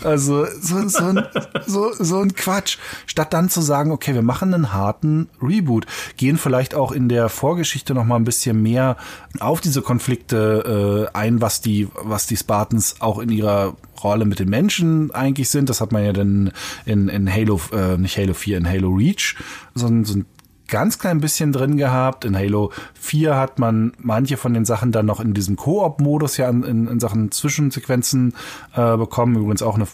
[0.05, 1.27] Also so, so, ein,
[1.67, 2.79] so, so ein Quatsch.
[3.07, 7.29] Statt dann zu sagen, okay, wir machen einen harten Reboot, gehen vielleicht auch in der
[7.29, 8.97] Vorgeschichte noch mal ein bisschen mehr
[9.41, 14.39] auf diese Konflikte äh, ein, was die, was die Spartans auch in ihrer Rolle mit
[14.39, 15.69] den Menschen eigentlich sind.
[15.69, 16.53] Das hat man ja dann
[16.85, 19.37] in, in Halo, äh, nicht Halo 4, in Halo Reach,
[19.75, 20.27] so ein, so ein
[20.69, 22.25] ganz klein bisschen drin gehabt.
[22.25, 26.49] In Halo 4 hat man manche von den Sachen dann noch in diesem Koop-Modus ja
[26.49, 28.35] in, in, Sachen Zwischensequenzen
[28.75, 29.37] äh, bekommen.
[29.37, 29.87] Übrigens auch eine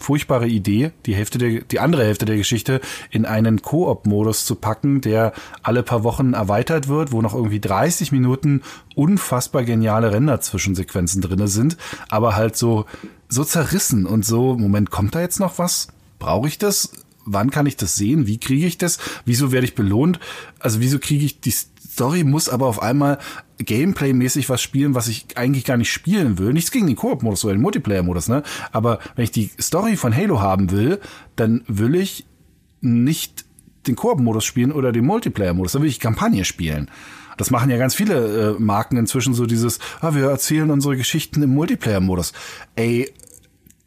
[0.00, 2.80] furchtbare Idee, die Hälfte der, die andere Hälfte der Geschichte
[3.10, 5.32] in einen Koop-Modus zu packen, der
[5.62, 8.62] alle paar Wochen erweitert wird, wo noch irgendwie 30 Minuten
[8.94, 11.76] unfassbar geniale Render-Zwischensequenzen drinne sind,
[12.08, 12.86] aber halt so,
[13.28, 15.88] so zerrissen und so, Moment, kommt da jetzt noch was?
[16.18, 17.01] Brauche ich das?
[17.24, 18.26] Wann kann ich das sehen?
[18.26, 18.98] Wie kriege ich das?
[19.24, 20.20] Wieso werde ich belohnt?
[20.58, 21.54] Also wieso kriege ich die
[21.92, 23.18] Story muss aber auf einmal
[23.58, 26.52] Gameplay-mäßig was spielen, was ich eigentlich gar nicht spielen will.
[26.52, 28.42] Nichts gegen den Koop-Modus oder den Multiplayer-Modus, ne?
[28.72, 31.00] Aber wenn ich die Story von Halo haben will,
[31.36, 32.24] dann will ich
[32.80, 33.44] nicht
[33.86, 36.90] den Koop-Modus spielen oder den Multiplayer-Modus, dann will ich Kampagne spielen.
[37.36, 41.42] Das machen ja ganz viele äh, Marken inzwischen so dieses, ah, wir erzählen unsere Geschichten
[41.42, 42.32] im Multiplayer-Modus.
[42.74, 43.12] Ey,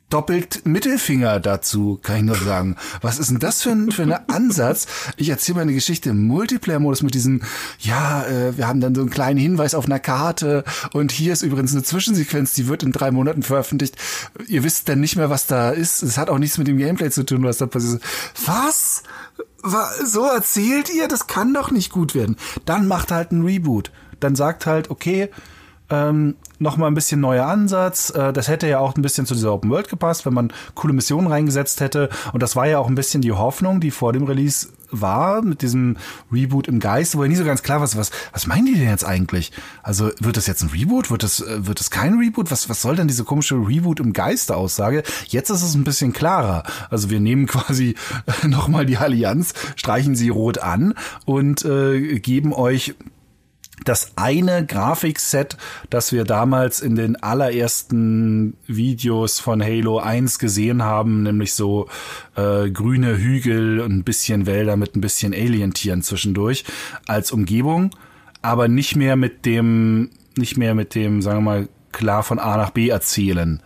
[0.10, 2.76] doppelt Mittelfinger dazu, kann ich nur sagen.
[3.02, 4.88] Was ist denn das für ein, für ein Ansatz?
[5.18, 7.42] Ich erzähle meine Geschichte im Multiplayer-Modus mit diesem,
[7.80, 10.64] ja, äh, wir haben dann so einen kleinen Hinweis auf einer Karte
[10.94, 13.96] und hier ist übrigens eine Zwischensequenz, die wird in drei Monaten veröffentlicht.
[14.48, 16.04] Ihr wisst dann nicht mehr, was da ist.
[16.04, 18.02] Es hat auch nichts mit dem Gameplay zu tun, was da passiert.
[18.46, 19.04] Was?
[20.04, 21.08] So erzählt ihr?
[21.08, 22.36] Das kann doch nicht gut werden.
[22.66, 23.92] Dann macht halt ein Reboot.
[24.20, 25.30] Dann sagt halt, okay,
[25.90, 28.10] ähm, nochmal ein bisschen neuer Ansatz.
[28.10, 30.94] Äh, das hätte ja auch ein bisschen zu dieser Open World gepasst, wenn man coole
[30.94, 32.10] Missionen reingesetzt hätte.
[32.34, 35.62] Und das war ja auch ein bisschen die Hoffnung, die vor dem Release war, mit
[35.62, 35.98] diesem
[36.32, 38.90] Reboot im Geist, wo ja nie so ganz klar war, was, was meinen die denn
[38.90, 39.52] jetzt eigentlich?
[39.84, 41.12] Also wird das jetzt ein Reboot?
[41.12, 42.52] Wird das, äh, wird das kein Reboot?
[42.52, 45.04] Was, was soll denn diese komische Reboot im Geiste Aussage?
[45.28, 46.64] Jetzt ist es ein bisschen klarer.
[46.90, 47.96] Also wir nehmen quasi
[48.44, 50.94] nochmal die Allianz, streichen sie rot an
[51.26, 52.96] und äh, geben euch
[53.84, 55.58] das eine Grafikset,
[55.90, 61.88] das wir damals in den allerersten Videos von Halo 1 gesehen haben, nämlich so
[62.36, 66.64] äh, grüne Hügel und ein bisschen Wälder mit ein bisschen Alien-Tieren zwischendurch
[67.06, 67.92] als Umgebung,
[68.42, 72.58] aber nicht mehr mit dem, nicht mehr mit dem, sagen wir mal, klar von A
[72.58, 73.62] nach B erzählen.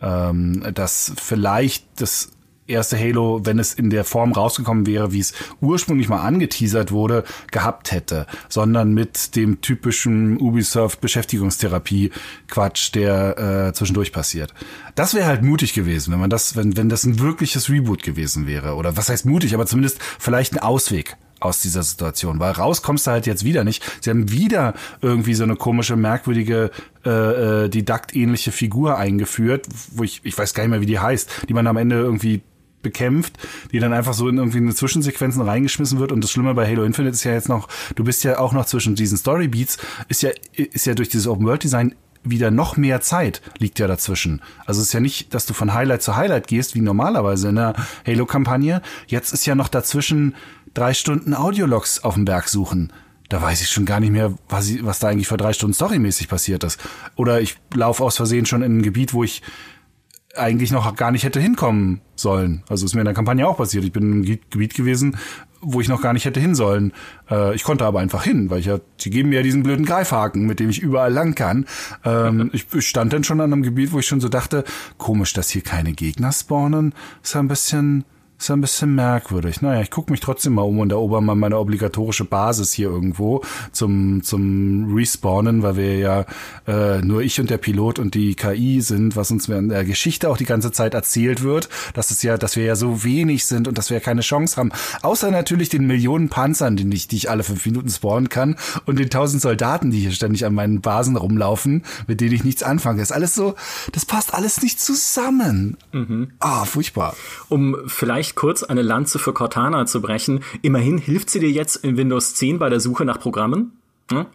[0.00, 2.35] Ähm, das vielleicht das
[2.66, 7.24] erste Halo, wenn es in der Form rausgekommen wäre, wie es ursprünglich mal angeteasert wurde,
[7.50, 12.10] gehabt hätte, sondern mit dem typischen Ubisoft Beschäftigungstherapie
[12.48, 14.54] Quatsch, der äh, zwischendurch passiert.
[14.94, 18.46] Das wäre halt mutig gewesen, wenn man das, wenn wenn das ein wirkliches Reboot gewesen
[18.46, 22.82] wäre oder was heißt mutig, aber zumindest vielleicht ein Ausweg aus dieser Situation, weil raus
[22.82, 23.84] kommst du halt jetzt wieder nicht.
[24.00, 26.70] Sie haben wieder irgendwie so eine komische, merkwürdige,
[27.04, 31.48] äh, äh, didaktähnliche Figur eingeführt, wo ich, ich weiß gar nicht mehr, wie die heißt,
[31.48, 32.42] die man am Ende irgendwie
[32.86, 33.34] bekämpft,
[33.72, 36.12] die dann einfach so in irgendwie eine Zwischensequenzen reingeschmissen wird.
[36.12, 38.66] Und das Schlimme bei Halo Infinite ist ja jetzt noch, du bist ja auch noch
[38.66, 43.00] zwischen diesen Storybeats, ist ja, ist ja durch dieses Open World Design wieder noch mehr
[43.00, 44.42] Zeit liegt ja dazwischen.
[44.64, 47.56] Also es ist ja nicht, dass du von Highlight zu Highlight gehst, wie normalerweise in
[47.56, 48.82] der Halo-Kampagne.
[49.06, 50.34] Jetzt ist ja noch dazwischen
[50.74, 52.92] drei Stunden Audiologs auf dem Berg suchen.
[53.28, 55.74] Da weiß ich schon gar nicht mehr, was, ich, was da eigentlich vor drei Stunden
[55.74, 56.80] storymäßig passiert ist.
[57.14, 59.42] Oder ich laufe aus Versehen schon in ein Gebiet, wo ich
[60.38, 62.62] eigentlich noch gar nicht hätte hinkommen sollen.
[62.68, 63.84] Also ist mir in der Kampagne auch passiert.
[63.84, 65.16] Ich bin in einem Gebiet gewesen,
[65.60, 66.92] wo ich noch gar nicht hätte hin sollen.
[67.30, 69.84] Äh, ich konnte aber einfach hin, weil ich ja, die geben mir ja diesen blöden
[69.84, 71.66] Greifhaken, mit dem ich überall lang kann.
[72.04, 74.64] Ähm, ich stand dann schon an einem Gebiet, wo ich schon so dachte,
[74.98, 76.94] komisch, dass hier keine Gegner spawnen.
[77.22, 78.04] Ist ja ein bisschen,
[78.38, 79.62] ist ein bisschen merkwürdig.
[79.62, 83.42] Naja, ich gucke mich trotzdem mal um und erober mal meine obligatorische Basis hier irgendwo
[83.72, 86.26] zum, zum Respawnen, weil wir ja
[86.66, 90.28] äh, nur ich und der Pilot und die KI sind, was uns in der Geschichte
[90.28, 93.68] auch die ganze Zeit erzählt wird, dass es ja, dass wir ja so wenig sind
[93.68, 94.70] und dass wir ja keine Chance haben.
[95.02, 98.98] Außer natürlich den Millionen Panzern, die ich, die ich alle fünf Minuten spawnen kann und
[98.98, 102.98] den tausend Soldaten, die hier ständig an meinen Basen rumlaufen, mit denen ich nichts anfange.
[102.98, 103.54] Das ist alles so,
[103.92, 105.76] das passt alles nicht zusammen.
[105.92, 106.32] Mhm.
[106.38, 107.16] Ah, furchtbar.
[107.48, 110.40] Um vielleicht vielleicht kurz eine Lanze für Cortana zu brechen.
[110.62, 113.72] Immerhin hilft sie dir jetzt in Windows 10 bei der Suche nach Programmen.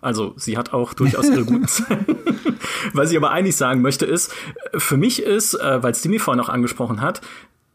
[0.02, 2.18] Also sie hat auch durchaus ihre guten Zeiten.
[2.94, 4.34] Was ich aber eigentlich sagen möchte ist,
[4.78, 7.22] für mich ist, äh, weil Stimi vorhin noch angesprochen hat,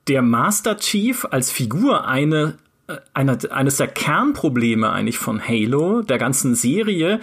[0.08, 6.18] der Master Chief als Figur eine, äh, eine, eines der Kernprobleme eigentlich von Halo, der
[6.18, 7.20] ganzen Serie,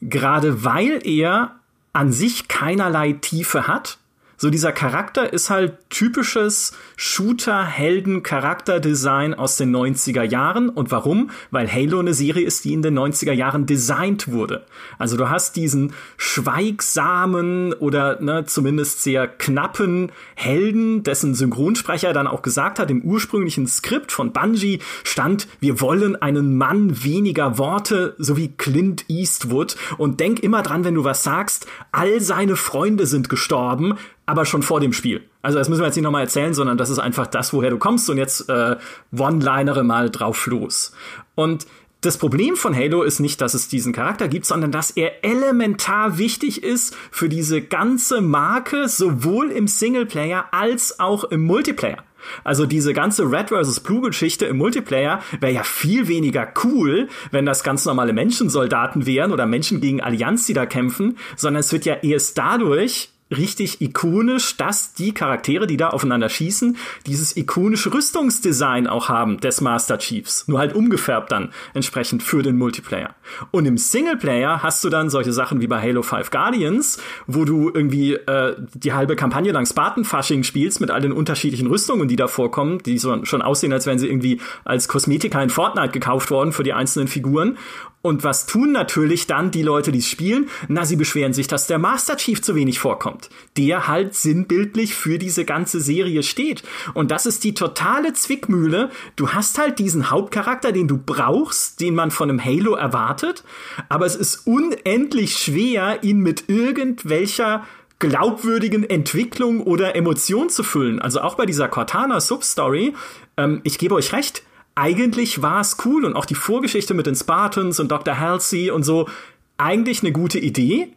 [0.00, 1.56] gerade weil er
[1.92, 3.98] an sich keinerlei Tiefe hat
[4.36, 10.68] so dieser Charakter ist halt typisches Shooter-Helden-Charakterdesign aus den 90er Jahren.
[10.68, 11.30] Und warum?
[11.50, 14.64] Weil Halo eine Serie ist, die in den 90er Jahren designt wurde.
[14.98, 22.42] Also du hast diesen schweigsamen oder ne, zumindest sehr knappen Helden, dessen Synchronsprecher dann auch
[22.42, 28.36] gesagt hat, im ursprünglichen Skript von Bungie stand, wir wollen einen Mann weniger Worte, so
[28.36, 29.76] wie Clint Eastwood.
[29.98, 33.94] Und denk immer dran, wenn du was sagst, all seine Freunde sind gestorben
[34.26, 35.22] aber schon vor dem Spiel.
[35.42, 37.78] Also das müssen wir jetzt nicht nochmal erzählen, sondern das ist einfach das, woher du
[37.78, 38.76] kommst und jetzt äh,
[39.16, 40.92] one-linere mal drauf los.
[41.34, 41.66] Und
[42.00, 46.18] das Problem von Halo ist nicht, dass es diesen Charakter gibt, sondern dass er elementar
[46.18, 52.04] wichtig ist für diese ganze Marke, sowohl im Singleplayer als auch im Multiplayer.
[52.42, 53.80] Also diese ganze Red vs.
[53.80, 59.32] Blue Geschichte im Multiplayer wäre ja viel weniger cool, wenn das ganz normale Menschensoldaten wären
[59.32, 64.56] oder Menschen gegen Allianz, die da kämpfen, sondern es wird ja erst dadurch richtig ikonisch,
[64.56, 70.48] dass die Charaktere, die da aufeinander schießen, dieses ikonische Rüstungsdesign auch haben des Master Chiefs.
[70.48, 73.14] Nur halt umgefärbt dann entsprechend für den Multiplayer.
[73.50, 77.70] Und im Singleplayer hast du dann solche Sachen wie bei Halo 5 Guardians, wo du
[77.72, 82.28] irgendwie äh, die halbe Kampagne lang Spartan-Fasching spielst mit all den unterschiedlichen Rüstungen, die da
[82.28, 86.52] vorkommen, die so, schon aussehen, als wären sie irgendwie als Kosmetika in Fortnite gekauft worden
[86.52, 87.58] für die einzelnen Figuren.
[88.04, 90.50] Und was tun natürlich dann die Leute, die es spielen?
[90.68, 93.30] Na, sie beschweren sich, dass der Master Chief zu wenig vorkommt.
[93.56, 96.64] Der halt sinnbildlich für diese ganze Serie steht.
[96.92, 98.90] Und das ist die totale Zwickmühle.
[99.16, 103.42] Du hast halt diesen Hauptcharakter, den du brauchst, den man von einem Halo erwartet.
[103.88, 107.64] Aber es ist unendlich schwer, ihn mit irgendwelcher
[108.00, 111.00] glaubwürdigen Entwicklung oder Emotion zu füllen.
[111.00, 112.92] Also auch bei dieser Cortana Substory.
[113.38, 114.42] Ähm, ich gebe euch recht
[114.74, 118.18] eigentlich war es cool und auch die Vorgeschichte mit den Spartans und Dr.
[118.18, 119.08] Halsey und so,
[119.56, 120.88] eigentlich eine gute Idee,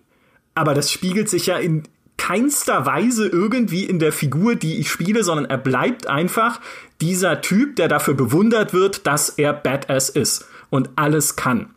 [0.56, 1.84] aber das spiegelt sich ja in
[2.18, 6.60] keinster Weise irgendwie in der Figur, die ich spiele, sondern er bleibt einfach
[7.00, 11.70] dieser Typ, der dafür bewundert wird, dass er Badass ist und alles kann.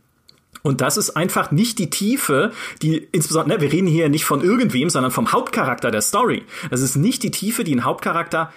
[0.63, 4.43] Und das ist einfach nicht die Tiefe, die insbesondere, ne, wir reden hier nicht von
[4.43, 6.45] irgendwem, sondern vom Hauptcharakter der Story.
[6.71, 8.53] Das ist nicht die Tiefe, die ein Hauptcharakter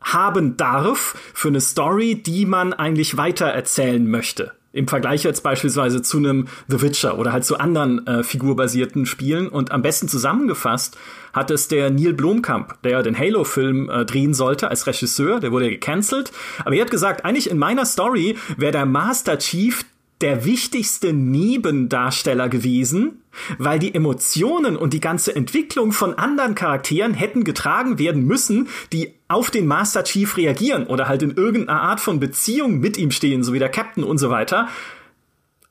[0.00, 4.52] haben darf für eine Story, die man eigentlich weiter erzählen möchte.
[4.72, 9.48] Im Vergleich jetzt beispielsweise zu einem The Witcher oder halt zu anderen äh, figurbasierten Spielen.
[9.48, 10.96] Und am besten zusammengefasst
[11.32, 15.64] hat es der Neil Blomkamp, der den Halo-Film äh, drehen sollte als Regisseur, der wurde
[15.64, 16.30] ja gecancelt.
[16.64, 19.84] Aber er hat gesagt, eigentlich in meiner Story wäre der Master Chief
[20.20, 23.22] der wichtigste Nebendarsteller gewesen,
[23.58, 29.14] weil die Emotionen und die ganze Entwicklung von anderen Charakteren hätten getragen werden müssen, die
[29.30, 33.44] auf den Master Chief reagieren oder halt in irgendeiner Art von Beziehung mit ihm stehen,
[33.44, 34.68] so wie der Captain und so weiter.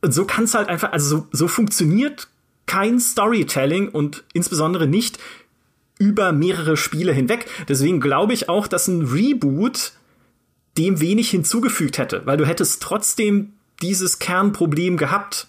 [0.01, 2.29] Und so kann es halt einfach, also so, so funktioniert
[2.65, 5.19] kein Storytelling und insbesondere nicht
[5.97, 7.47] über mehrere Spiele hinweg.
[7.67, 9.91] Deswegen glaube ich auch, dass ein Reboot
[10.77, 15.47] dem wenig hinzugefügt hätte, weil du hättest trotzdem dieses Kernproblem gehabt.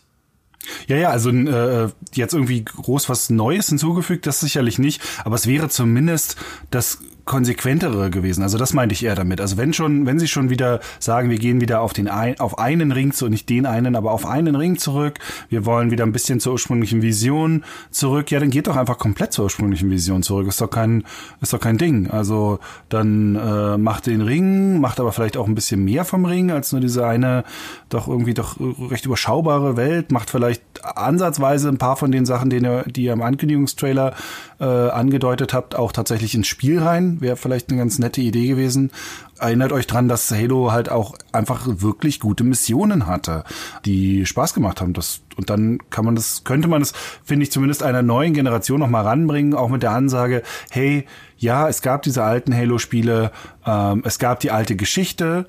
[0.88, 5.46] Ja, ja, also äh, jetzt irgendwie groß was Neues hinzugefügt, das sicherlich nicht, aber es
[5.46, 6.37] wäre zumindest
[6.70, 8.42] das konsequentere gewesen.
[8.42, 9.40] Also das meinte ich eher damit.
[9.40, 12.59] Also wenn schon, wenn sie schon wieder sagen, wir gehen wieder auf den ein, auf
[12.59, 15.18] einen Ring zu, nicht den einen, aber auf einen Ring zurück.
[15.48, 18.30] Wir wollen wieder ein bisschen zur ursprünglichen Vision zurück.
[18.30, 20.48] Ja, dann geht doch einfach komplett zur ursprünglichen Vision zurück.
[20.48, 21.04] Ist doch kein,
[21.40, 22.11] ist doch kein Ding.
[22.11, 26.50] Also dann äh, macht den Ring, macht aber vielleicht auch ein bisschen mehr vom Ring
[26.50, 27.44] als nur diese eine,
[27.88, 28.56] doch irgendwie doch
[28.90, 30.12] recht überschaubare Welt.
[30.12, 34.14] Macht vielleicht ansatzweise ein paar von den Sachen, die ihr, die ihr im Ankündigungstrailer
[34.59, 38.90] äh, angedeutet habt, auch tatsächlich ins Spiel rein wäre vielleicht eine ganz nette Idee gewesen.
[39.38, 43.44] Erinnert euch dran, dass Halo halt auch einfach wirklich gute Missionen hatte,
[43.85, 44.92] die Spaß gemacht haben.
[44.92, 46.92] Das, und dann kann man das, könnte man das,
[47.24, 51.06] finde ich, zumindest einer neuen Generation noch mal ranbringen, auch mit der Ansage, hey,
[51.38, 53.33] ja, es gab diese alten Halo-Spiele,
[53.66, 55.46] ähm, es gab die alte Geschichte,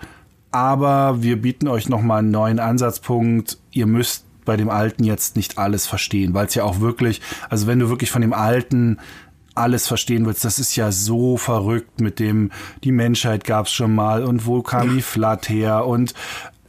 [0.52, 3.58] aber wir bieten euch noch mal einen neuen Ansatzpunkt.
[3.72, 7.68] Ihr müsst bei dem Alten jetzt nicht alles verstehen, weil es ja auch wirklich, also
[7.68, 8.98] wenn du wirklich von dem Alten
[9.56, 12.52] alles verstehen willst, das ist ja so verrückt mit dem,
[12.84, 16.14] die Menschheit gab's schon mal und wo kam die Flat her und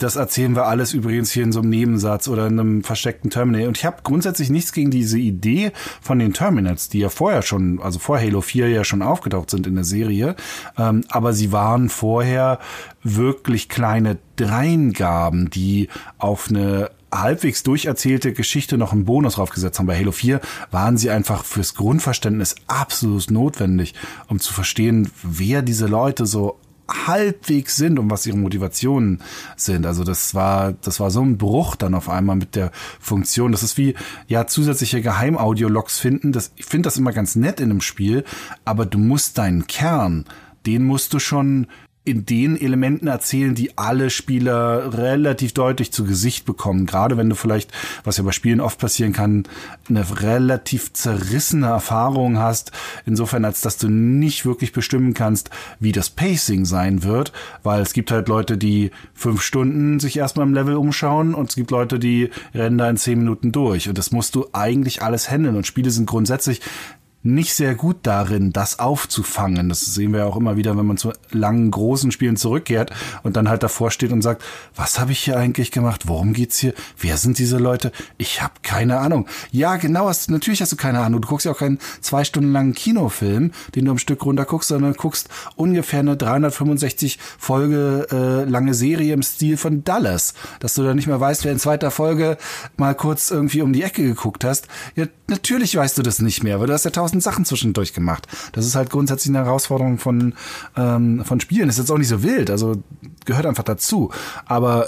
[0.03, 3.69] das erzählen wir alles übrigens hier in so einem Nebensatz oder in einem versteckten Terminal.
[3.69, 7.81] Und ich habe grundsätzlich nichts gegen diese Idee von den Terminals, die ja vorher schon,
[7.81, 10.35] also vor Halo 4 ja schon aufgetaucht sind in der Serie.
[10.77, 12.59] Ähm, aber sie waren vorher
[13.05, 19.87] wirklich kleine Dreingaben, die auf eine halbwegs durcherzählte Geschichte noch einen Bonus draufgesetzt haben.
[19.87, 23.95] Bei Halo 4 waren sie einfach fürs Grundverständnis absolut notwendig,
[24.29, 26.59] um zu verstehen, wer diese Leute so
[27.07, 29.23] halbwegs sind und was ihre Motivationen
[29.57, 29.87] sind.
[29.87, 32.71] Also das war, das war so ein Bruch dann auf einmal mit der
[33.01, 33.53] Funktion.
[33.53, 33.95] Das ist wie,
[34.27, 36.33] ja, zusätzliche Geheimaudio-Logs finden.
[36.33, 38.25] Das, ich finde das immer ganz nett in einem Spiel,
[38.65, 40.25] aber du musst deinen Kern,
[40.67, 41.67] den musst du schon
[42.05, 46.85] in den Elementen erzählen, die alle Spieler relativ deutlich zu Gesicht bekommen.
[46.85, 47.71] Gerade wenn du vielleicht,
[48.03, 49.45] was ja bei Spielen oft passieren kann,
[49.89, 52.73] eine relativ zerrissene Erfahrung hast.
[53.07, 57.93] Insofern, als dass du nicht wirklich bestimmen kannst, wie das Pacing sein wird, weil es
[57.93, 62.01] gibt halt Leute, die fünf Stunden sich erstmal im Level umschauen und es gibt Leute,
[62.01, 63.89] die rennen da in zehn Minuten durch.
[63.89, 65.55] Und das musst du eigentlich alles handeln.
[65.55, 66.63] Und Spiele sind grundsätzlich
[67.23, 69.69] nicht sehr gut darin, das aufzufangen.
[69.69, 72.91] Das sehen wir auch immer wieder, wenn man zu langen, großen Spielen zurückkehrt
[73.23, 74.43] und dann halt davor steht und sagt,
[74.75, 76.09] was habe ich hier eigentlich gemacht?
[76.09, 76.75] Worum geht's hier?
[76.99, 77.93] Wer sind diese Leute?
[78.19, 79.27] Ich habe keine Ahnung.
[79.53, 81.21] Ja, genau, hast, natürlich hast du keine Ahnung.
[81.21, 84.69] Du guckst ja auch keinen zwei Stunden langen Kinofilm, den du am Stück runter guckst,
[84.69, 90.83] sondern guckst ungefähr eine 365 Folge äh, lange Serie im Stil von Dallas, dass du
[90.83, 92.37] da nicht mehr weißt, wer in zweiter Folge
[92.77, 94.67] mal kurz irgendwie um die Ecke geguckt hast.
[94.97, 97.93] Ja, natürlich weißt du das nicht mehr, weil du hast ja tausend tausend Sachen zwischendurch
[97.93, 98.27] gemacht.
[98.53, 100.35] Das ist halt grundsätzlich eine Herausforderung von,
[100.77, 101.69] ähm, von Spielen.
[101.69, 102.83] ist jetzt auch nicht so wild, also
[103.27, 104.11] gehört einfach dazu.
[104.47, 104.87] Aber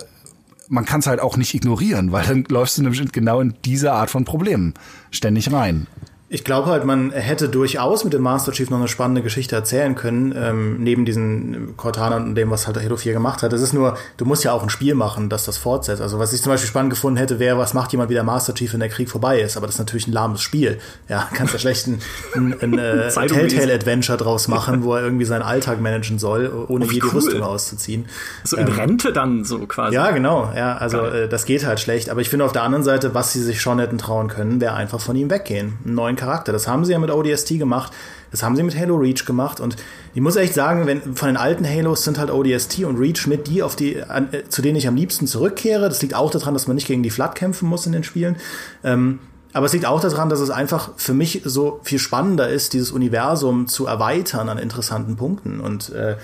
[0.68, 3.92] man kann es halt auch nicht ignorieren, weil dann läufst du nämlich genau in diese
[3.92, 4.74] Art von Problemen
[5.10, 5.86] ständig rein.
[6.30, 9.94] Ich glaube halt, man hätte durchaus mit dem Master Chief noch eine spannende Geschichte erzählen
[9.94, 13.52] können, ähm, neben diesen Cortana und dem, was halt Halo 4 gemacht hat.
[13.52, 16.00] Es ist nur, du musst ja auch ein Spiel machen, das das fortsetzt.
[16.00, 18.54] Also was ich zum Beispiel spannend gefunden hätte, wäre, was macht jemand wie der Master
[18.54, 19.58] Chief, wenn der Krieg vorbei ist.
[19.58, 20.78] Aber das ist natürlich ein lahmes Spiel.
[21.10, 22.00] Ja, kannst ja schlecht ein,
[22.34, 26.90] ein, ein äh, Telltale-Adventure draus machen, wo er irgendwie seinen Alltag managen soll, ohne oh,
[26.90, 27.12] jede cool.
[27.12, 28.06] Rüstung auszuziehen.
[28.44, 29.94] So in ähm, Rente dann so quasi.
[29.94, 30.50] Ja, genau.
[30.56, 32.08] Ja, also äh, das geht halt schlecht.
[32.08, 34.74] Aber ich finde auf der anderen Seite, was sie sich schon hätten trauen können, wäre
[34.74, 35.74] einfach von ihm weggehen.
[35.84, 36.52] Einen neuen Charakter.
[36.52, 37.92] Das haben sie ja mit ODST gemacht.
[38.30, 39.76] Das haben sie mit Halo Reach gemacht und
[40.12, 43.46] ich muss echt sagen, wenn von den alten Halos sind halt ODST und Reach mit
[43.46, 45.88] die, auf die, an, äh, zu denen ich am liebsten zurückkehre.
[45.88, 48.36] Das liegt auch daran, dass man nicht gegen die Flood kämpfen muss in den Spielen.
[48.82, 49.20] Ähm,
[49.52, 52.90] aber es liegt auch daran, dass es einfach für mich so viel spannender ist, dieses
[52.90, 55.60] Universum zu erweitern an interessanten Punkten.
[55.60, 56.16] Und äh,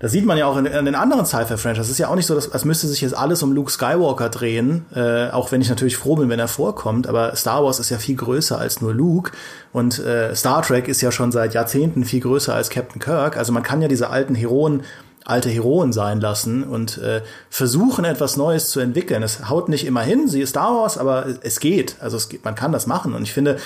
[0.00, 1.86] das sieht man ja auch in, in den anderen Sci-Fi-Franchises.
[1.86, 4.30] Es ist ja auch nicht so, dass, als müsste sich jetzt alles um Luke Skywalker
[4.30, 7.06] drehen, äh, auch wenn ich natürlich froh bin, wenn er vorkommt.
[7.06, 9.32] Aber Star Wars ist ja viel größer als nur Luke.
[9.74, 13.36] Und äh, Star Trek ist ja schon seit Jahrzehnten viel größer als Captain Kirk.
[13.36, 14.82] Also man kann ja diese alten Heroen
[15.26, 19.22] alte Heroen sein lassen und äh, versuchen etwas Neues zu entwickeln.
[19.22, 21.96] Es haut nicht immer hin, sie ist Star Wars, aber es geht.
[22.00, 23.12] Also es geht, man kann das machen.
[23.12, 23.58] Und ich finde,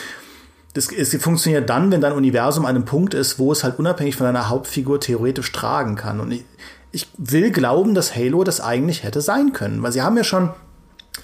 [0.74, 4.16] das, es funktioniert dann, wenn dein Universum an einem Punkt ist, wo es halt unabhängig
[4.16, 6.20] von deiner Hauptfigur theoretisch tragen kann.
[6.20, 6.44] Und ich,
[6.90, 10.50] ich will glauben, dass Halo das eigentlich hätte sein können, weil sie haben ja schon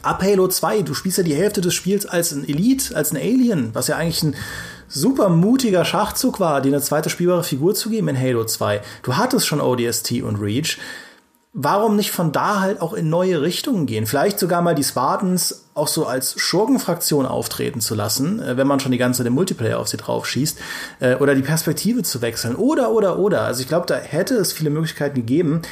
[0.02, 3.16] ab Halo 2, du spielst ja die Hälfte des Spiels als ein Elite, als ein
[3.16, 4.36] Alien, was ja eigentlich ein
[4.88, 8.80] super mutiger Schachzug war, dir eine zweite spielbare Figur zu geben in Halo 2.
[9.02, 10.78] Du hattest schon ODST und Reach
[11.52, 14.06] warum nicht von da halt auch in neue Richtungen gehen?
[14.06, 18.80] Vielleicht sogar mal die Spartans auch so als Schurkenfraktion auftreten zu lassen, äh, wenn man
[18.80, 20.58] schon die ganze Zeit Multiplayer auf sie drauf schießt,
[21.00, 23.42] äh, oder die Perspektive zu wechseln, oder, oder, oder.
[23.42, 25.62] Also ich glaube, da hätte es viele Möglichkeiten gegeben.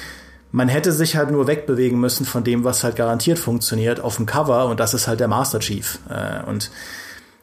[0.51, 4.27] Man hätte sich halt nur wegbewegen müssen von dem, was halt garantiert funktioniert auf dem
[4.27, 5.99] Cover, und das ist halt der Master Chief.
[6.09, 6.71] Äh, und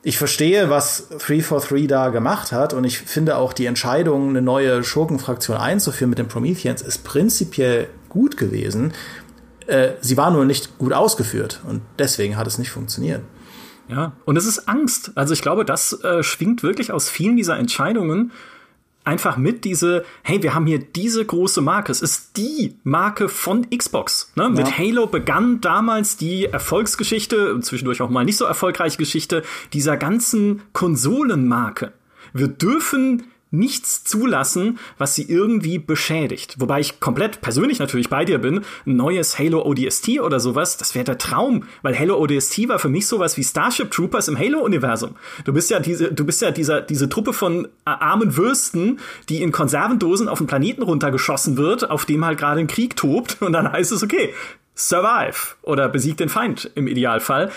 [0.01, 4.83] ich verstehe, was 343 da gemacht hat und ich finde auch die Entscheidung, eine neue
[4.83, 8.93] Schurkenfraktion einzuführen mit den Prometheans, ist prinzipiell gut gewesen.
[9.67, 13.21] Äh, sie war nur nicht gut ausgeführt und deswegen hat es nicht funktioniert.
[13.89, 15.11] Ja, und es ist Angst.
[15.15, 18.31] Also ich glaube, das äh, schwingt wirklich aus vielen dieser Entscheidungen
[19.03, 21.91] einfach mit diese, hey, wir haben hier diese große Marke.
[21.91, 24.31] Es ist die Marke von Xbox.
[24.35, 24.43] Ne?
[24.43, 24.49] Ja.
[24.49, 30.63] Mit Halo begann damals die Erfolgsgeschichte, zwischendurch auch mal nicht so erfolgreiche Geschichte, dieser ganzen
[30.73, 31.91] Konsolenmarke.
[32.33, 36.55] Wir dürfen nichts zulassen, was sie irgendwie beschädigt.
[36.59, 38.61] Wobei ich komplett persönlich natürlich bei dir bin.
[38.85, 42.89] Ein neues Halo ODST oder sowas, das wäre der Traum, weil Halo ODST war für
[42.89, 45.15] mich sowas wie Starship Troopers im Halo-Universum.
[45.43, 49.51] Du bist ja diese, du bist ja dieser, diese Truppe von armen Würsten, die in
[49.51, 53.71] Konservendosen auf den Planeten runtergeschossen wird, auf dem halt gerade ein Krieg tobt und dann
[53.71, 54.33] heißt es, okay,
[54.75, 57.51] survive oder besiegt den Feind im Idealfall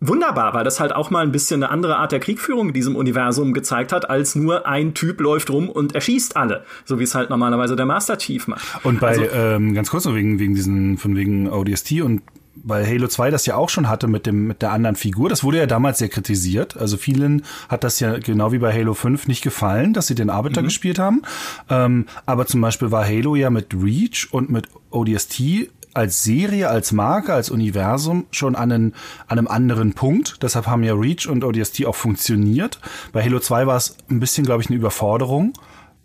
[0.00, 2.96] wunderbar, weil das halt auch mal ein bisschen eine andere Art der Kriegführung in diesem
[2.96, 7.14] Universum gezeigt hat, als nur ein Typ läuft rum und erschießt alle, so wie es
[7.14, 8.84] halt normalerweise der Master Chief macht.
[8.84, 12.22] Und bei, also, ähm, ganz kurz noch wegen, wegen diesen, von wegen ODST und
[12.64, 15.28] weil Halo 2 das ja auch schon hatte mit dem mit der anderen Figur.
[15.28, 16.76] Das wurde ja damals sehr kritisiert.
[16.76, 20.30] Also vielen hat das ja genau wie bei Halo 5 nicht gefallen, dass sie den
[20.30, 20.66] Arbeiter mhm.
[20.66, 21.22] gespielt haben.
[21.70, 26.92] Ähm, aber zum Beispiel war Halo ja mit Reach und mit ODST als Serie, als
[26.92, 28.94] Marke, als Universum schon an, einen,
[29.26, 30.42] an einem anderen Punkt.
[30.42, 32.80] Deshalb haben ja Reach und ODST auch funktioniert.
[33.12, 35.52] Bei Halo 2 war es ein bisschen, glaube ich, eine Überforderung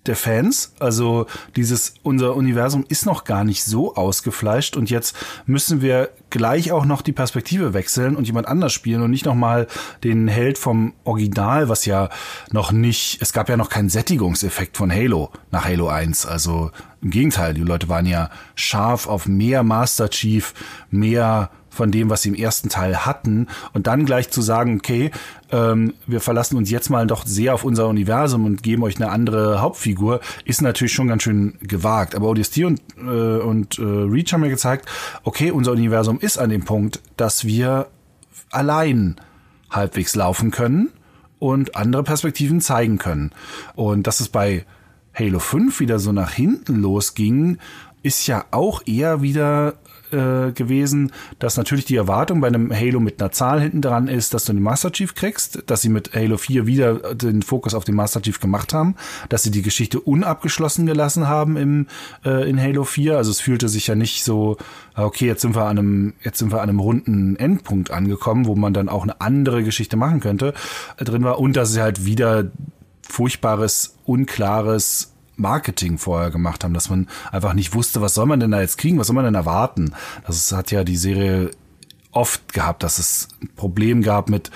[0.05, 0.73] der Fans.
[0.79, 6.71] Also dieses, unser Universum ist noch gar nicht so ausgefleischt und jetzt müssen wir gleich
[6.71, 9.67] auch noch die Perspektive wechseln und jemand anders spielen und nicht nochmal
[10.03, 12.09] den Held vom Original, was ja
[12.51, 16.25] noch nicht, es gab ja noch keinen Sättigungseffekt von Halo nach Halo 1.
[16.25, 20.53] Also im Gegenteil, die Leute waren ja scharf auf mehr Master Chief,
[20.89, 25.11] mehr von dem, was sie im ersten Teil hatten und dann gleich zu sagen, okay,
[25.51, 29.09] ähm, wir verlassen uns jetzt mal doch sehr auf unser Universum und geben euch eine
[29.09, 32.15] andere Hauptfigur, ist natürlich schon ganz schön gewagt.
[32.15, 34.87] Aber ODST und, äh, und äh, Reach haben mir gezeigt,
[35.23, 37.87] okay, unser Universum ist an dem Punkt, dass wir
[38.51, 39.15] allein
[39.71, 40.89] halbwegs laufen können
[41.39, 43.31] und andere Perspektiven zeigen können.
[43.75, 44.65] Und dass es bei
[45.13, 47.57] Halo 5 wieder so nach hinten losging,
[48.03, 49.75] ist ja auch eher wieder
[50.13, 54.33] äh, gewesen, dass natürlich die Erwartung bei einem Halo mit einer Zahl hinten dran ist,
[54.33, 57.83] dass du den Master Chief kriegst, dass sie mit Halo 4 wieder den Fokus auf
[57.83, 58.95] den Master Chief gemacht haben,
[59.29, 61.87] dass sie die Geschichte unabgeschlossen gelassen haben im,
[62.23, 63.17] äh, in Halo 4.
[63.17, 64.57] Also es fühlte sich ja nicht so,
[64.93, 68.45] ah, okay, jetzt sind wir an einem, jetzt sind wir an einem runden Endpunkt angekommen,
[68.45, 70.53] wo man dann auch eine andere Geschichte machen könnte,
[70.97, 72.51] äh, drin war und dass sie halt wieder
[73.01, 78.51] furchtbares, unklares Marketing vorher gemacht haben, dass man einfach nicht wusste, was soll man denn
[78.51, 79.93] da jetzt kriegen, was soll man denn erwarten.
[80.25, 81.51] Das hat ja die Serie
[82.11, 84.51] oft gehabt, dass es ein Problem gab mit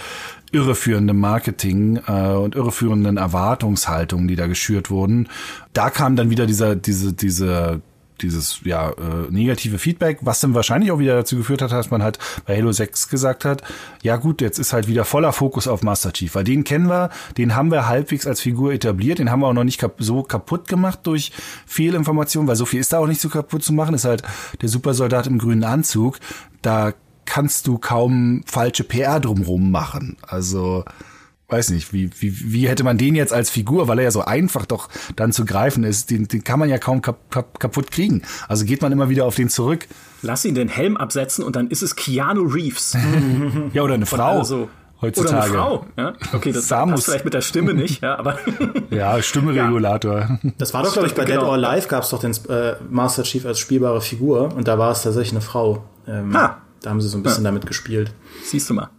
[0.51, 5.27] irreführendem Marketing äh, und irreführenden Erwartungshaltungen, die da geschürt wurden.
[5.73, 7.81] Da kam dann wieder dieser, diese, diese
[8.21, 12.03] dieses ja äh, negative Feedback, was dann wahrscheinlich auch wieder dazu geführt hat, dass man
[12.03, 13.61] halt bei Halo 6 gesagt hat,
[14.01, 17.09] ja gut, jetzt ist halt wieder voller Fokus auf Master Chief, weil den kennen wir,
[17.37, 20.23] den haben wir halbwegs als Figur etabliert, den haben wir auch noch nicht kap so
[20.23, 21.31] kaputt gemacht durch
[21.65, 24.23] Fehlinformationen, weil so viel ist da auch nicht so kaputt zu machen, ist halt
[24.61, 26.19] der Supersoldat im grünen Anzug,
[26.61, 26.93] da
[27.25, 30.17] kannst du kaum falsche PR drumrum machen.
[30.21, 30.85] Also
[31.49, 34.21] weiß nicht, wie, wie, wie hätte man den jetzt als Figur, weil er ja so
[34.21, 37.89] einfach doch dann zu greifen ist, den, den kann man ja kaum kap kap kaputt
[37.89, 38.23] kriegen.
[38.49, 39.87] Also geht man immer wieder auf den zurück.
[40.21, 42.97] Lass ihn den Helm absetzen und dann ist es Keanu Reeves.
[43.73, 44.39] ja, oder eine Frau.
[44.39, 44.67] Also,
[45.01, 45.35] heutzutage.
[45.35, 45.85] Oder eine Frau.
[45.95, 46.13] Ja?
[46.33, 46.95] Okay, das Samus.
[46.95, 48.39] passt vielleicht mit der Stimme nicht, ja, aber.
[48.89, 50.19] ja, Stimmeregulator.
[50.19, 50.39] Ja.
[50.57, 51.41] Das war doch, glaube ich, bei genau.
[51.41, 54.77] Dead or Alive gab es doch den äh, Master Chief als spielbare Figur und da
[54.77, 55.85] war es tatsächlich eine Frau.
[56.07, 56.61] Ähm, ha.
[56.81, 57.51] Da haben sie so ein bisschen ja.
[57.51, 58.11] damit gespielt.
[58.43, 58.89] Siehst du mal.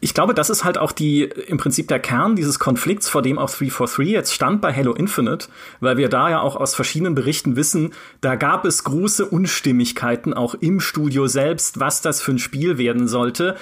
[0.00, 3.38] Ich glaube, das ist halt auch die, im Prinzip der Kern dieses Konflikts, vor dem
[3.38, 5.48] auch 343 jetzt stand bei Halo Infinite,
[5.80, 10.54] weil wir da ja auch aus verschiedenen Berichten wissen, da gab es große Unstimmigkeiten auch
[10.54, 13.56] im Studio selbst, was das für ein Spiel werden sollte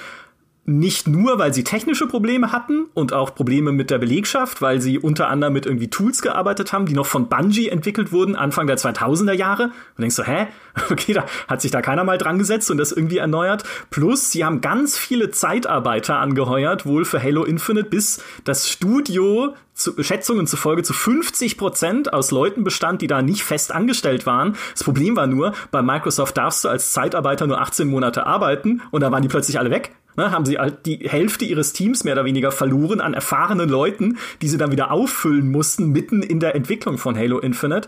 [0.65, 4.97] nicht nur, weil sie technische Probleme hatten und auch Probleme mit der Belegschaft, weil sie
[4.97, 8.77] unter anderem mit irgendwie Tools gearbeitet haben, die noch von Bungie entwickelt wurden, Anfang der
[8.77, 9.65] 2000er Jahre.
[9.65, 10.47] Und denkst du, hä?
[10.89, 13.63] Okay, da hat sich da keiner mal dran gesetzt und das irgendwie erneuert.
[13.89, 20.01] Plus, sie haben ganz viele Zeitarbeiter angeheuert, wohl für Halo Infinite, bis das Studio zu,
[20.01, 24.55] Schätzungen zufolge zu 50 Prozent aus Leuten bestand, die da nicht fest angestellt waren.
[24.73, 29.01] Das Problem war nur, bei Microsoft darfst du als Zeitarbeiter nur 18 Monate arbeiten und
[29.01, 29.91] da waren die plötzlich alle weg.
[30.15, 34.17] Ne, haben sie halt die Hälfte ihres Teams mehr oder weniger verloren an erfahrenen Leuten,
[34.41, 37.87] die sie dann wieder auffüllen mussten, mitten in der Entwicklung von Halo Infinite.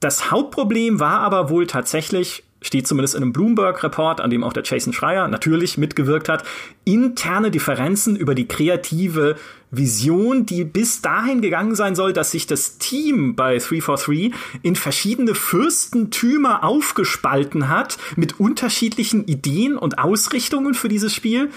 [0.00, 4.64] Das Hauptproblem war aber wohl tatsächlich, steht zumindest in einem Bloomberg-Report, an dem auch der
[4.64, 6.44] Jason Schreier natürlich mitgewirkt hat,
[6.84, 9.36] interne Differenzen über die kreative
[9.70, 15.34] Vision, die bis dahin gegangen sein soll, dass sich das Team bei 343 in verschiedene
[15.34, 21.50] Fürstentümer aufgespalten hat mit unterschiedlichen Ideen und Ausrichtungen für dieses Spiel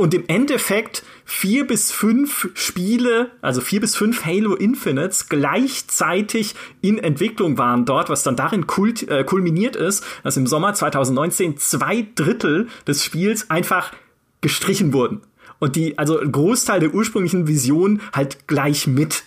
[0.00, 6.96] und im Endeffekt vier bis fünf Spiele, also vier bis fünf Halo Infinites gleichzeitig in
[6.96, 12.06] Entwicklung waren dort, was dann darin kult, äh, kulminiert ist, dass im Sommer 2019 zwei
[12.14, 13.92] Drittel des Spiels einfach
[14.40, 15.20] gestrichen wurden
[15.58, 19.24] und die, also ein Großteil der ursprünglichen Vision halt gleich mit.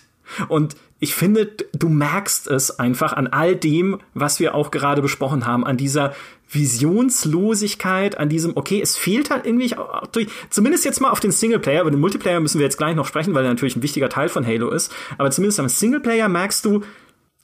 [0.48, 5.46] Und ich finde, du merkst es einfach an all dem, was wir auch gerade besprochen
[5.46, 6.14] haben, an dieser
[6.50, 9.74] Visionslosigkeit, an diesem, okay, es fehlt halt irgendwie,
[10.50, 13.34] zumindest jetzt mal auf den Singleplayer, über den Multiplayer müssen wir jetzt gleich noch sprechen,
[13.34, 16.82] weil er natürlich ein wichtiger Teil von Halo ist, aber zumindest am Singleplayer merkst du,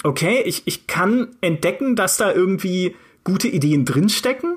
[0.03, 2.95] okay, ich, ich kann entdecken, dass da irgendwie
[3.25, 4.57] gute Ideen drinstecken,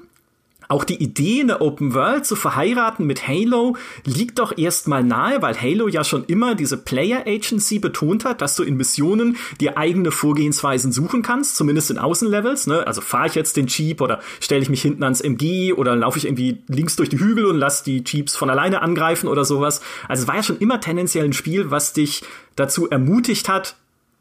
[0.68, 5.59] auch die Idee, eine Open World zu verheiraten mit Halo, liegt doch erstmal nahe, weil
[5.59, 10.11] Halo ja schon immer diese Player Agency betont hat, dass du in Missionen dir eigene
[10.11, 12.68] Vorgehensweisen suchen kannst, zumindest in Außenlevels.
[12.68, 12.86] Ne?
[12.86, 16.18] Also fahre ich jetzt den Jeep oder stelle ich mich hinten ans MG oder laufe
[16.18, 19.82] ich irgendwie links durch die Hügel und lass die Jeeps von alleine angreifen oder sowas.
[20.07, 22.24] Also war ja schon immer tendenziell ein Spiel, was dich
[22.55, 23.76] dazu ermutigt hat,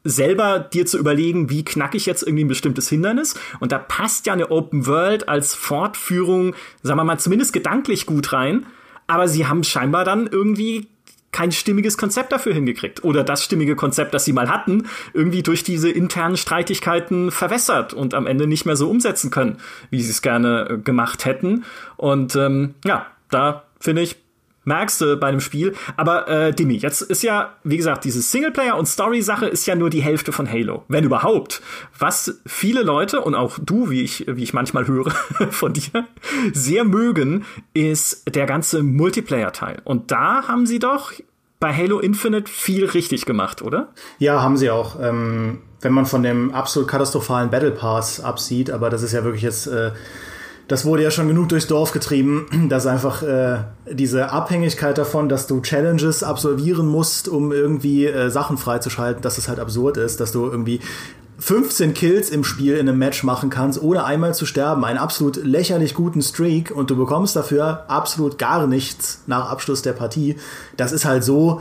[0.05, 3.35] selber dir zu überlegen, wie knacke ich jetzt irgendwie ein bestimmtes Hindernis.
[3.61, 8.33] Und da passt ja eine Open World als Fortführung, sagen wir mal, zumindest gedanklich gut
[8.33, 8.67] rein.
[9.07, 10.89] Aber sie haben scheinbar dann irgendwie
[11.33, 13.05] kein stimmiges Konzept dafür hingekriegt.
[13.05, 18.15] Oder das stimmige Konzept, das sie mal hatten, irgendwie durch diese internen Streitigkeiten verwässert und
[18.15, 19.57] am Ende nicht mehr so umsetzen können,
[19.91, 21.65] wie sie es gerne äh, gemacht hätten.
[21.97, 24.17] Und ähm, ja, da finde ich,
[24.65, 25.75] merkst du bei dem Spiel.
[25.97, 29.91] Aber äh, Dimi, jetzt ist ja, wie gesagt, diese Singleplayer- und Story-Sache ist ja nur
[29.91, 31.63] die Hälfte von Halo, wenn überhaupt.
[31.99, 35.11] Was viele Leute und auch du, wie ich, wie ich manchmal höre
[35.51, 36.07] von dir,
[36.53, 37.45] sehr mögen,
[37.75, 39.81] ist der ganze Multiplayer-Teil.
[39.85, 41.13] Und da haben sie doch
[41.61, 43.89] bei Halo Infinite viel richtig gemacht, oder?
[44.19, 44.99] Ja, haben sie auch.
[45.01, 49.43] Ähm, wenn man von dem absolut katastrophalen Battle Pass absieht, aber das ist ja wirklich
[49.43, 49.93] jetzt äh,
[50.69, 53.59] das wurde ja schon genug durchs Dorf getrieben, dass einfach äh,
[53.91, 59.49] diese Abhängigkeit davon, dass du Challenges absolvieren musst, um irgendwie äh, Sachen freizuschalten, dass es
[59.49, 60.81] halt absurd ist, dass du irgendwie
[61.39, 64.85] 15 Kills im Spiel in einem Match machen kannst, ohne einmal zu sterben.
[64.85, 69.93] Einen absolut lächerlich guten Streak und du bekommst dafür absolut gar nichts nach Abschluss der
[69.93, 70.37] Partie.
[70.77, 71.61] Das ist halt so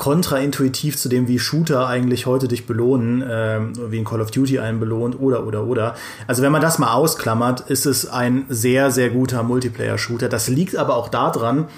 [0.00, 4.58] kontraintuitiv zu dem, wie Shooter eigentlich heute dich belohnen, äh, wie in Call of Duty
[4.58, 5.94] einen belohnt oder oder oder.
[6.26, 10.30] Also wenn man das mal ausklammert, ist es ein sehr, sehr guter Multiplayer-Shooter.
[10.30, 11.68] Das liegt aber auch daran,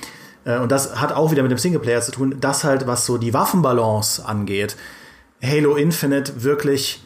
[0.45, 3.19] äh, und das hat auch wieder mit dem Singleplayer zu tun, dass halt, was so
[3.19, 4.77] die Waffenbalance angeht,
[5.43, 7.03] Halo Infinite wirklich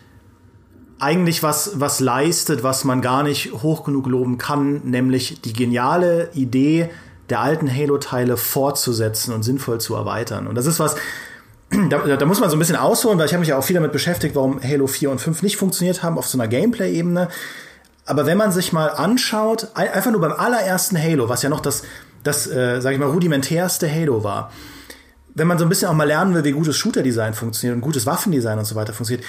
[0.99, 6.29] eigentlich was, was leistet, was man gar nicht hoch genug loben kann, nämlich die geniale
[6.35, 6.91] Idee,
[7.31, 10.47] der alten Halo-Teile fortzusetzen und sinnvoll zu erweitern.
[10.47, 10.97] Und das ist was,
[11.91, 13.75] da, da muss man so ein bisschen ausholen, weil ich habe mich ja auch viel
[13.75, 17.29] damit beschäftigt, warum Halo 4 und 5 nicht funktioniert haben auf so einer Gameplay-Ebene.
[18.05, 21.83] Aber wenn man sich mal anschaut, einfach nur beim allerersten Halo, was ja noch das,
[22.23, 24.53] das äh, sage ich mal, rudimentärste Halo war,
[25.35, 28.07] wenn man so ein bisschen auch mal lernen will, wie gutes Shooter-Design funktioniert und gutes
[28.07, 29.27] Waffendesign und so weiter funktioniert,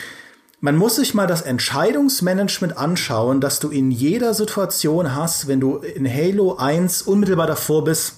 [0.59, 5.77] man muss sich mal das Entscheidungsmanagement anschauen, das du in jeder Situation hast, wenn du
[5.77, 8.15] in Halo 1 unmittelbar davor bist,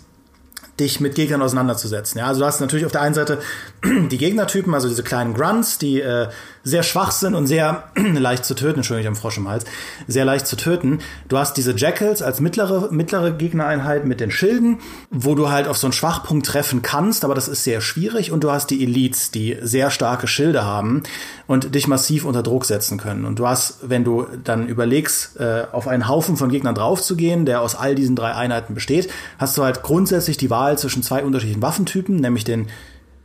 [0.79, 2.19] dich mit Gegnern auseinanderzusetzen.
[2.19, 3.39] Ja, also du hast natürlich auf der einen Seite
[3.83, 6.29] die Gegnertypen, also diese kleinen Grunts, die äh,
[6.63, 8.79] sehr schwach sind und sehr leicht zu töten.
[8.79, 9.65] Entschuldigung, ich habe Frosch im Hals.
[10.07, 10.99] Sehr leicht zu töten.
[11.27, 15.77] Du hast diese Jackals als mittlere, mittlere Gegnereinheit mit den Schilden, wo du halt auf
[15.77, 18.31] so einen Schwachpunkt treffen kannst, aber das ist sehr schwierig.
[18.31, 21.03] Und du hast die Elites, die sehr starke Schilde haben
[21.47, 23.25] und dich massiv unter Druck setzen können.
[23.25, 27.61] Und du hast, wenn du dann überlegst, äh, auf einen Haufen von Gegnern draufzugehen, der
[27.61, 31.61] aus all diesen drei Einheiten besteht, hast du halt grundsätzlich die Wahl zwischen zwei unterschiedlichen
[31.61, 32.67] Waffentypen, nämlich den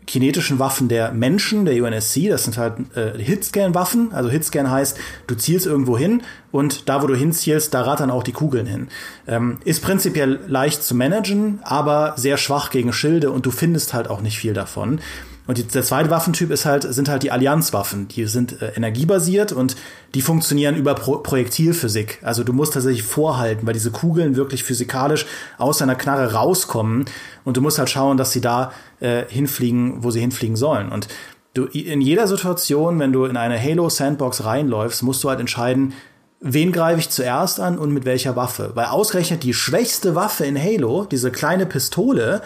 [0.07, 2.28] kinetischen Waffen der Menschen, der UNSC.
[2.28, 4.12] Das sind halt äh, Hitscan-Waffen.
[4.12, 6.22] Also Hitscan heißt, du zielst irgendwo hin
[6.53, 8.88] und da, wo du hinzielst, da rattern auch die Kugeln hin.
[9.26, 14.09] Ähm, ist prinzipiell leicht zu managen, aber sehr schwach gegen Schilde und du findest halt
[14.09, 15.01] auch nicht viel davon.
[15.47, 18.09] Und die, der zweite Waffentyp ist halt, sind halt die Allianzwaffen.
[18.09, 19.76] Die sind äh, energiebasiert und
[20.14, 22.18] die funktionieren über Pro Projektilphysik.
[22.22, 25.26] Also du musst tatsächlich vorhalten, weil diese Kugeln wirklich physikalisch
[25.59, 27.05] aus deiner Knarre rauskommen.
[27.45, 30.90] Und du musst halt schauen, dass sie da äh, hinfliegen, wo sie hinfliegen sollen.
[30.90, 31.09] Und
[31.53, 35.92] du, in jeder Situation, wenn du in eine Halo Sandbox reinläufst, musst du halt entscheiden,
[36.40, 38.72] wen greife ich zuerst an und mit welcher Waffe.
[38.74, 42.42] Weil ausgerechnet die schwächste Waffe in Halo, diese kleine Pistole,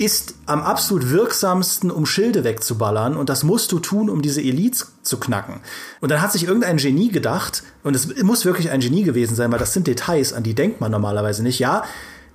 [0.00, 3.18] ist am absolut wirksamsten, um Schilde wegzuballern.
[3.18, 5.60] Und das musst du tun, um diese Elites zu knacken.
[6.00, 9.52] Und dann hat sich irgendein Genie gedacht, und es muss wirklich ein Genie gewesen sein,
[9.52, 11.58] weil das sind Details, an die denkt man normalerweise nicht.
[11.58, 11.84] Ja,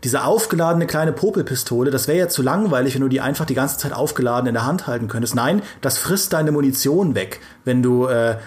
[0.03, 3.79] diese aufgeladene kleine Popelpistole, das wäre ja zu langweilig, wenn du die einfach die ganze
[3.79, 5.33] Zeit aufgeladen in der Hand halten könntest.
[5.33, 8.37] Nein, das frisst deine Munition weg, wenn du äh,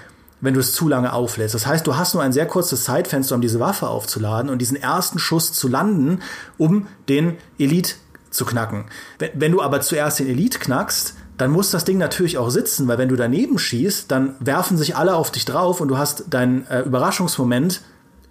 [0.40, 1.56] wenn du es zu lange auflädst.
[1.56, 4.76] Das heißt, du hast nur ein sehr kurzes Zeitfenster, um diese Waffe aufzuladen und diesen
[4.76, 6.22] ersten Schuss zu landen,
[6.58, 7.94] um den Elite
[8.30, 8.86] zu knacken.
[9.18, 12.88] Wenn, wenn du aber zuerst den Elite knackst, dann muss das Ding natürlich auch sitzen,
[12.88, 16.24] weil wenn du daneben schießt, dann werfen sich alle auf dich drauf und du hast
[16.30, 17.80] deinen äh, Überraschungsmoment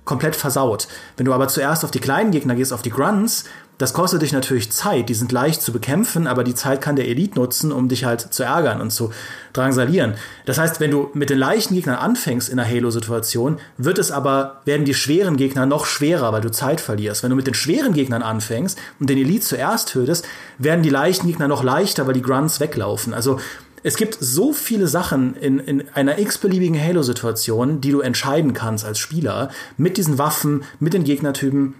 [0.04, 0.88] komplett versaut.
[1.16, 3.46] Wenn du aber zuerst auf die kleinen Gegner gehst, auf die Grunts,
[3.78, 5.10] das kostet dich natürlich Zeit.
[5.10, 8.22] Die sind leicht zu bekämpfen, aber die Zeit kann der Elite nutzen, um dich halt
[8.34, 9.12] zu ärgern und zu
[9.54, 10.16] drangsalieren.
[10.46, 14.62] Das heißt, wenn du mit den leichten Gegnern anfängst in einer Halo-Situation, wird es aber,
[14.66, 17.24] werden die schweren Gegner noch schwerer, weil du Zeit verlierst.
[17.24, 20.26] Wenn du mit den schweren Gegnern anfängst und den Elite zuerst tötest,
[20.58, 23.14] werden die leichten Gegner noch leichter, weil die Grunts weglaufen.
[23.14, 23.40] Also
[23.84, 28.98] es gibt so viele Sachen in, in einer x-beliebigen Halo-Situation, die du entscheiden kannst als
[28.98, 31.76] Spieler mit diesen Waffen, mit den Gegnertypen.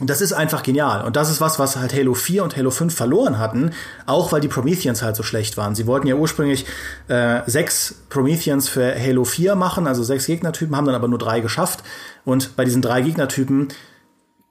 [0.00, 1.04] Und das ist einfach genial.
[1.04, 3.72] Und das ist was, was halt Halo 4 und Halo 5 verloren hatten,
[4.06, 5.74] auch weil die Prometheans halt so schlecht waren.
[5.74, 6.64] Sie wollten ja ursprünglich
[7.08, 11.40] äh, sechs Prometheans für Halo 4 machen, also sechs Gegnertypen, haben dann aber nur drei
[11.40, 11.84] geschafft.
[12.24, 13.68] Und bei diesen drei Gegnertypen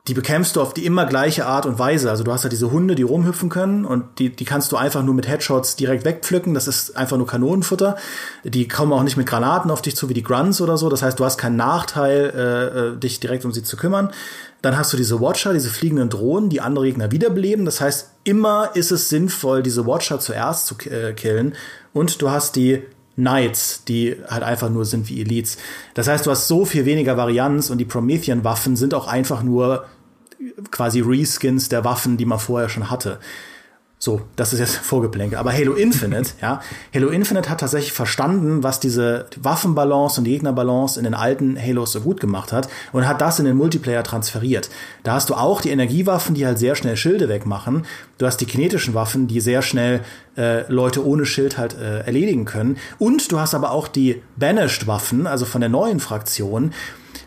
[0.07, 2.09] die bekämpfst du auf die immer gleiche Art und Weise.
[2.09, 5.03] Also du hast halt diese Hunde, die rumhüpfen können und die, die kannst du einfach
[5.03, 6.55] nur mit Headshots direkt wegpflücken.
[6.55, 7.95] Das ist einfach nur Kanonenfutter.
[8.43, 10.89] Die kommen auch nicht mit Granaten auf dich zu wie die Grunts oder so.
[10.89, 14.09] Das heißt, du hast keinen Nachteil, äh, äh, dich direkt um sie zu kümmern.
[14.63, 17.65] Dann hast du diese Watcher, diese fliegenden Drohnen, die andere Gegner wiederbeleben.
[17.65, 21.53] Das heißt, immer ist es sinnvoll, diese Watcher zuerst zu äh, killen.
[21.93, 22.81] Und du hast die
[23.15, 25.57] Knights, die halt einfach nur sind wie Elites.
[25.93, 29.85] Das heißt, du hast so viel weniger Varianz und die Promethean-Waffen sind auch einfach nur
[30.71, 33.19] quasi Reskins der Waffen, die man vorher schon hatte.
[34.03, 35.37] So, das ist jetzt Vorgeplänkel.
[35.37, 36.59] Aber Halo Infinite, ja,
[36.91, 41.91] Halo Infinite hat tatsächlich verstanden, was diese Waffenbalance und die Gegnerbalance in den alten Halos
[41.91, 44.71] so gut gemacht hat und hat das in den Multiplayer transferiert.
[45.03, 47.85] Da hast du auch die Energiewaffen, die halt sehr schnell Schilde wegmachen.
[48.17, 50.01] Du hast die kinetischen Waffen, die sehr schnell
[50.35, 52.77] äh, Leute ohne Schild halt äh, erledigen können.
[52.97, 56.73] Und du hast aber auch die Banished-Waffen, also von der neuen Fraktion,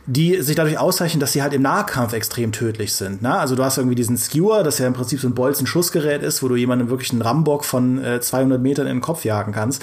[0.07, 3.23] die sich dadurch auszeichnen, dass sie halt im Nahkampf extrem tödlich sind.
[3.23, 3.35] Ne?
[3.35, 6.49] Also du hast irgendwie diesen Skewer, das ja im Prinzip so ein Bolzen-Schussgerät ist, wo
[6.49, 9.83] du jemanden wirklich einen Rambock von äh, 200 Metern in den Kopf jagen kannst.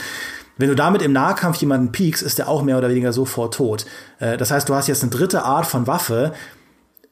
[0.57, 3.85] Wenn du damit im Nahkampf jemanden piekst, ist der auch mehr oder weniger sofort tot.
[4.19, 6.33] Äh, das heißt, du hast jetzt eine dritte Art von Waffe,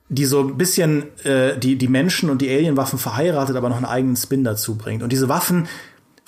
[0.10, 3.86] die so ein bisschen äh, die, die Menschen und die Alienwaffen verheiratet, aber noch einen
[3.86, 5.02] eigenen Spin dazu bringt.
[5.02, 5.68] Und diese Waffen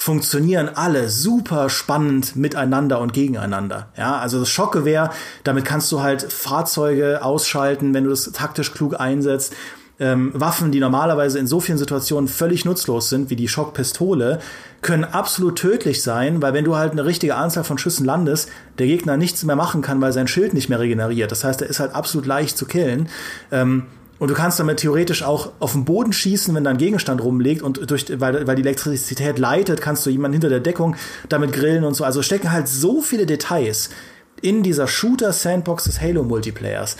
[0.01, 3.89] funktionieren alle super spannend miteinander und gegeneinander.
[3.95, 5.11] Ja, also das Schockgewehr,
[5.43, 9.53] damit kannst du halt Fahrzeuge ausschalten, wenn du das taktisch klug einsetzt.
[9.99, 14.39] Ähm, Waffen, die normalerweise in so vielen Situationen völlig nutzlos sind, wie die Schockpistole,
[14.81, 18.49] können absolut tödlich sein, weil wenn du halt eine richtige Anzahl von Schüssen landest,
[18.79, 21.31] der Gegner nichts mehr machen kann, weil sein Schild nicht mehr regeneriert.
[21.31, 23.07] Das heißt, er ist halt absolut leicht zu killen.
[23.51, 23.83] Ähm,
[24.21, 27.63] und du kannst damit theoretisch auch auf den Boden schießen, wenn da ein Gegenstand rumliegt
[27.63, 30.95] und durch, weil, weil die Elektrizität leitet, kannst du jemanden hinter der Deckung
[31.27, 32.03] damit grillen und so.
[32.03, 33.89] Also stecken halt so viele Details
[34.39, 36.97] in dieser Shooter-Sandbox des Halo-Multiplayers,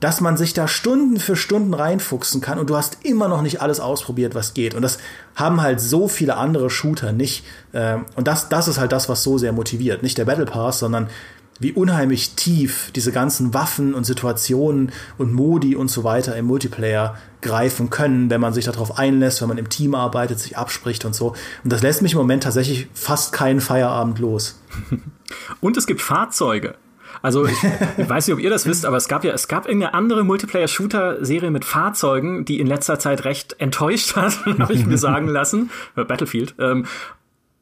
[0.00, 3.62] dass man sich da Stunden für Stunden reinfuchsen kann und du hast immer noch nicht
[3.62, 4.74] alles ausprobiert, was geht.
[4.74, 4.98] Und das
[5.36, 7.42] haben halt so viele andere Shooter nicht.
[7.72, 10.02] Ähm, und das, das ist halt das, was so sehr motiviert.
[10.02, 11.08] Nicht der Battle Pass, sondern
[11.60, 17.16] wie unheimlich tief diese ganzen Waffen und Situationen und Modi und so weiter im Multiplayer
[17.42, 21.14] greifen können, wenn man sich darauf einlässt, wenn man im Team arbeitet, sich abspricht und
[21.14, 21.34] so.
[21.62, 24.60] Und das lässt mich im Moment tatsächlich fast keinen Feierabend los.
[25.60, 26.74] Und es gibt Fahrzeuge.
[27.22, 27.58] Also ich,
[27.98, 30.24] ich, weiß nicht, ob ihr das wisst, aber es gab ja, es gab irgendeine andere
[30.24, 35.70] Multiplayer-Shooter-Serie mit Fahrzeugen, die in letzter Zeit recht enttäuscht hat, habe ich mir sagen lassen.
[35.94, 36.54] Battlefield.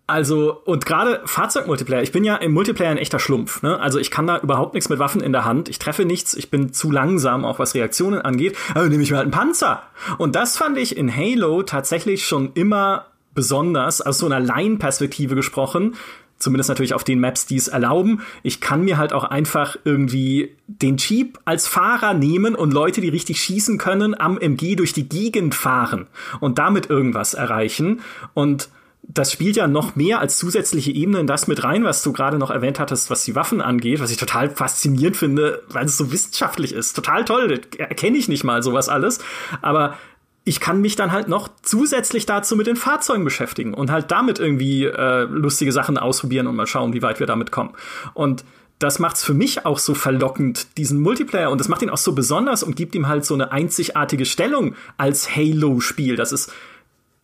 [0.09, 3.61] Also, und gerade Fahrzeugmultiplayer, ich bin ja im Multiplayer ein echter Schlumpf.
[3.61, 3.79] Ne?
[3.79, 5.69] Also ich kann da überhaupt nichts mit Waffen in der Hand.
[5.69, 8.57] Ich treffe nichts, ich bin zu langsam, auch was Reaktionen angeht.
[8.75, 9.83] Also nehme ich mir halt einen Panzer.
[10.17, 13.05] Und das fand ich in Halo tatsächlich schon immer
[13.35, 15.95] besonders, aus so einer Laienperspektive gesprochen.
[16.39, 18.23] Zumindest natürlich auf den Maps, die es erlauben.
[18.43, 23.11] Ich kann mir halt auch einfach irgendwie den Jeep als Fahrer nehmen und Leute, die
[23.11, 26.07] richtig schießen können, am MG durch die Gegend fahren
[26.41, 28.01] und damit irgendwas erreichen.
[28.33, 28.71] Und
[29.03, 32.39] das spielt ja noch mehr als zusätzliche Ebene in das mit rein, was du gerade
[32.39, 36.13] noch erwähnt hattest, was die Waffen angeht, was ich total faszinierend finde, weil es so
[36.13, 36.95] wissenschaftlich ist.
[36.95, 39.21] Total toll, erkenne ich nicht mal sowas alles.
[39.63, 39.97] Aber
[40.45, 44.39] ich kann mich dann halt noch zusätzlich dazu mit den Fahrzeugen beschäftigen und halt damit
[44.39, 47.75] irgendwie äh, lustige Sachen ausprobieren und mal schauen, wie weit wir damit kommen.
[48.15, 48.45] Und
[48.79, 51.51] das macht's für mich auch so verlockend, diesen Multiplayer.
[51.51, 54.75] Und das macht ihn auch so besonders und gibt ihm halt so eine einzigartige Stellung
[54.97, 56.17] als Halo-Spiel.
[56.17, 56.53] Das ist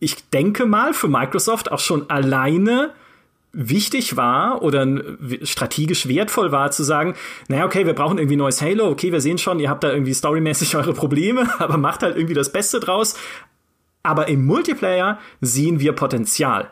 [0.05, 2.93] ich denke mal, für Microsoft auch schon alleine
[3.51, 4.85] wichtig war oder
[5.41, 7.15] strategisch wertvoll war zu sagen,
[7.47, 10.13] naja, okay, wir brauchen irgendwie neues Halo, okay, wir sehen schon, ihr habt da irgendwie
[10.13, 13.17] storymäßig eure Probleme, aber macht halt irgendwie das Beste draus.
[14.03, 16.69] Aber im Multiplayer sehen wir Potenzial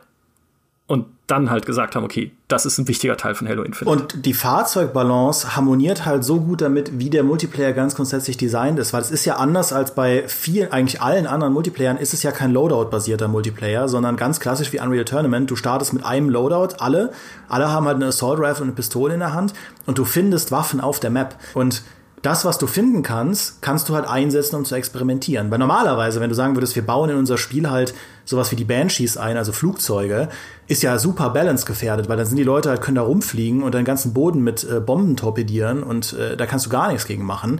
[0.86, 3.90] und dann halt gesagt haben, okay, das ist ein wichtiger Teil von Halo Infinite.
[3.90, 8.92] Und die Fahrzeugbalance harmoniert halt so gut damit, wie der Multiplayer ganz grundsätzlich designt ist,
[8.92, 12.32] weil es ist ja anders als bei vielen, eigentlich allen anderen Multiplayern, ist es ja
[12.32, 15.50] kein Loadout-basierter Multiplayer, sondern ganz klassisch wie Unreal Tournament.
[15.50, 17.14] Du startest mit einem Loadout, alle,
[17.48, 19.54] alle haben halt eine Assault Rifle und eine Pistole in der Hand
[19.86, 21.84] und du findest Waffen auf der Map und
[22.24, 25.52] das, was du finden kannst, kannst du halt einsetzen, um zu experimentieren.
[25.52, 27.94] Weil normalerweise, wenn du sagen würdest, wir bauen in unser Spiel halt
[28.24, 30.30] sowas wie die Banshees ein, also Flugzeuge,
[30.68, 33.76] ist ja super balance gefährdet, weil dann sind die Leute halt, können da rumfliegen und
[33.76, 37.26] den ganzen Boden mit äh, Bomben torpedieren und äh, da kannst du gar nichts gegen
[37.26, 37.60] machen.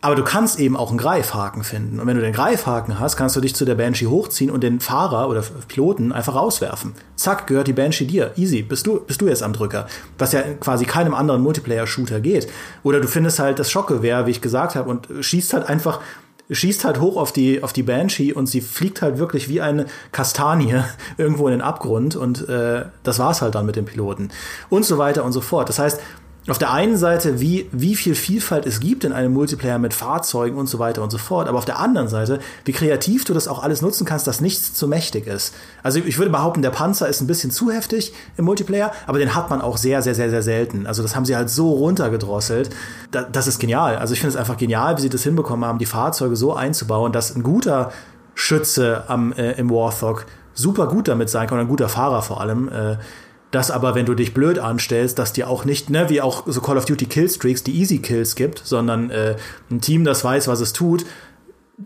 [0.00, 1.98] Aber du kannst eben auch einen Greifhaken finden.
[1.98, 4.78] Und wenn du den Greifhaken hast, kannst du dich zu der Banshee hochziehen und den
[4.78, 6.94] Fahrer oder Piloten einfach rauswerfen.
[7.16, 8.30] Zack, gehört die Banshee dir.
[8.36, 9.88] Easy, bist du, bist du jetzt am Drücker.
[10.16, 12.48] Was ja quasi keinem anderen Multiplayer-Shooter geht.
[12.84, 16.00] Oder du findest halt das Schockgewehr, wie ich gesagt habe, und schießt halt einfach
[16.50, 19.84] schießt halt hoch auf die, auf die Banshee und sie fliegt halt wirklich wie eine
[20.12, 20.82] Kastanie
[21.18, 24.30] irgendwo in den Abgrund und äh, das war's halt dann mit dem Piloten.
[24.70, 25.68] Und so weiter und so fort.
[25.68, 26.00] Das heißt,
[26.50, 30.56] auf der einen Seite, wie, wie viel Vielfalt es gibt in einem Multiplayer mit Fahrzeugen
[30.56, 33.48] und so weiter und so fort, aber auf der anderen Seite, wie kreativ du das
[33.48, 35.54] auch alles nutzen kannst, dass nichts zu mächtig ist.
[35.82, 39.34] Also ich würde behaupten, der Panzer ist ein bisschen zu heftig im Multiplayer, aber den
[39.34, 40.86] hat man auch sehr, sehr, sehr, sehr selten.
[40.86, 42.70] Also das haben sie halt so runtergedrosselt.
[43.10, 43.96] das ist genial.
[43.96, 47.12] Also ich finde es einfach genial, wie sie das hinbekommen haben, die Fahrzeuge so einzubauen,
[47.12, 47.92] dass ein guter
[48.34, 50.24] Schütze am, äh, im Warthog
[50.54, 52.68] super gut damit sein kann, ein guter Fahrer vor allem.
[52.68, 52.96] Äh,
[53.50, 56.60] dass aber, wenn du dich blöd anstellst, dass dir auch nicht, ne, wie auch so
[56.60, 59.36] Call of Duty Killstreaks, die Easy Kills gibt, sondern äh,
[59.70, 61.06] ein Team, das weiß, was es tut,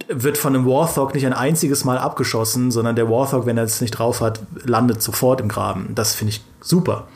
[0.09, 3.81] wird von einem Warthog nicht ein einziges Mal abgeschossen, sondern der Warthog, wenn er es
[3.81, 5.95] nicht drauf hat, landet sofort im Graben.
[5.95, 7.07] Das finde ich super.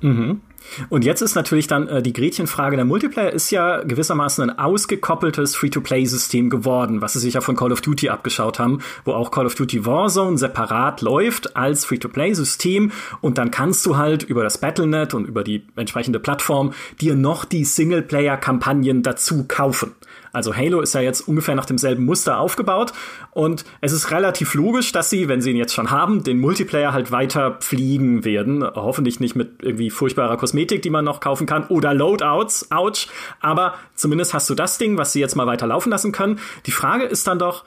[0.00, 0.40] Mhm.
[0.88, 5.56] Und jetzt ist natürlich dann äh, die Gretchenfrage, der Multiplayer ist ja gewissermaßen ein ausgekoppeltes
[5.56, 9.46] Free-to-Play-System geworden, was sie sich ja von Call of Duty abgeschaut haben, wo auch Call
[9.46, 15.14] of Duty Warzone separat läuft als Free-to-Play-System und dann kannst du halt über das Battlenet
[15.14, 19.94] und über die entsprechende Plattform dir noch die Singleplayer-Kampagnen dazu kaufen.
[20.32, 22.92] Also Halo ist ja jetzt ungefähr nach demselben Muster aufgebaut
[23.30, 26.92] und es ist relativ logisch, dass sie, wenn sie ihn jetzt schon haben, den Multiplayer
[26.92, 28.64] halt weiter pflegen werden.
[28.74, 33.08] Hoffentlich nicht mit irgendwie furchtbarer Kosmetik, die man noch kaufen kann oder Loadouts, ouch.
[33.40, 36.38] Aber zumindest hast du das Ding, was sie jetzt mal weiter laufen lassen können.
[36.66, 37.64] Die Frage ist dann doch,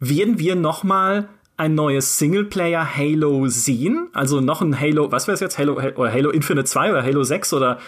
[0.00, 4.08] werden wir noch mal ein neues Singleplayer Halo sehen?
[4.12, 5.58] Also noch ein Halo, was wäre es jetzt?
[5.58, 7.78] Halo, Halo Infinite 2 oder Halo 6 oder,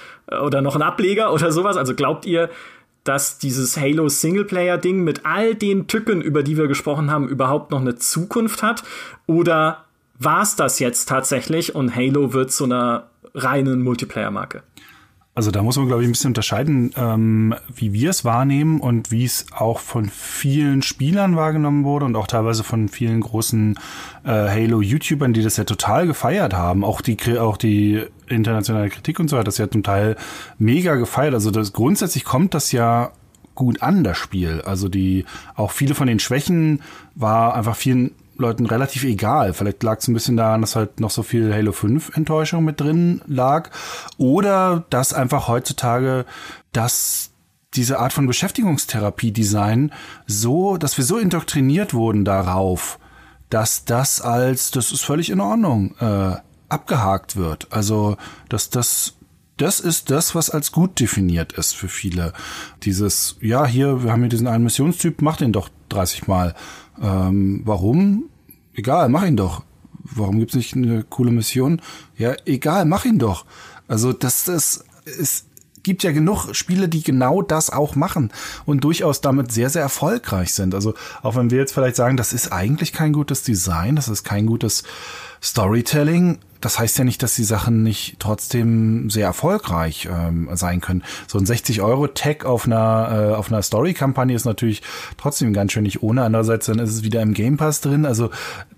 [0.42, 1.76] oder noch ein Ableger oder sowas?
[1.76, 2.48] Also glaubt ihr,
[3.08, 7.80] dass dieses Halo Singleplayer-Ding mit all den Tücken, über die wir gesprochen haben, überhaupt noch
[7.80, 8.82] eine Zukunft hat?
[9.26, 9.84] Oder
[10.18, 14.62] war es das jetzt tatsächlich und Halo wird zu einer reinen Multiplayer-Marke?
[15.38, 19.12] Also da muss man, glaube ich, ein bisschen unterscheiden, ähm, wie wir es wahrnehmen und
[19.12, 23.78] wie es auch von vielen Spielern wahrgenommen wurde und auch teilweise von vielen großen
[24.24, 26.82] äh, Halo-YouTubern, die das ja total gefeiert haben.
[26.82, 30.16] Auch die, auch die internationale Kritik und so hat das ja zum Teil
[30.58, 31.34] mega gefeiert.
[31.34, 33.12] Also das, grundsätzlich kommt das ja
[33.54, 34.62] gut an, das Spiel.
[34.62, 35.24] Also die,
[35.54, 36.82] auch viele von den Schwächen
[37.14, 39.52] war einfach vielen Leuten relativ egal.
[39.52, 42.80] Vielleicht lag es ein bisschen daran, dass halt noch so viel Halo 5 Enttäuschung mit
[42.80, 43.70] drin lag.
[44.16, 46.24] Oder dass einfach heutzutage
[46.72, 47.30] das
[47.74, 49.92] diese Art von Beschäftigungstherapie-Design
[50.26, 52.98] so, dass wir so indoktriniert wurden darauf,
[53.50, 56.36] dass das als, das ist völlig in Ordnung, äh,
[56.68, 57.68] abgehakt wird.
[57.70, 58.16] Also,
[58.48, 59.14] dass das
[59.58, 62.32] das ist das, was als gut definiert ist für viele.
[62.84, 66.54] Dieses, ja, hier, wir haben hier diesen einen Missionstyp, mach den doch 30 Mal.
[67.02, 68.24] Ähm, warum?
[68.74, 69.62] Egal, mach ihn doch.
[70.02, 71.80] Warum gibt's nicht eine coole Mission?
[72.16, 73.44] Ja, egal, mach ihn doch.
[73.88, 75.46] Also das, das es
[75.82, 78.30] gibt ja genug Spiele, die genau das auch machen
[78.66, 80.74] und durchaus damit sehr, sehr erfolgreich sind.
[80.74, 84.24] Also auch wenn wir jetzt vielleicht sagen, das ist eigentlich kein gutes Design, das ist
[84.24, 84.84] kein gutes
[85.42, 91.04] Storytelling, das heißt ja nicht, dass die Sachen nicht trotzdem sehr erfolgreich ähm, sein können.
[91.26, 94.82] So ein 60 Euro Tag auf einer äh, auf einer Story-Kampagne ist natürlich
[95.16, 96.22] trotzdem ganz schön nicht ohne.
[96.22, 98.06] Andererseits dann ist es wieder im Game Pass drin.
[98.06, 98.30] Also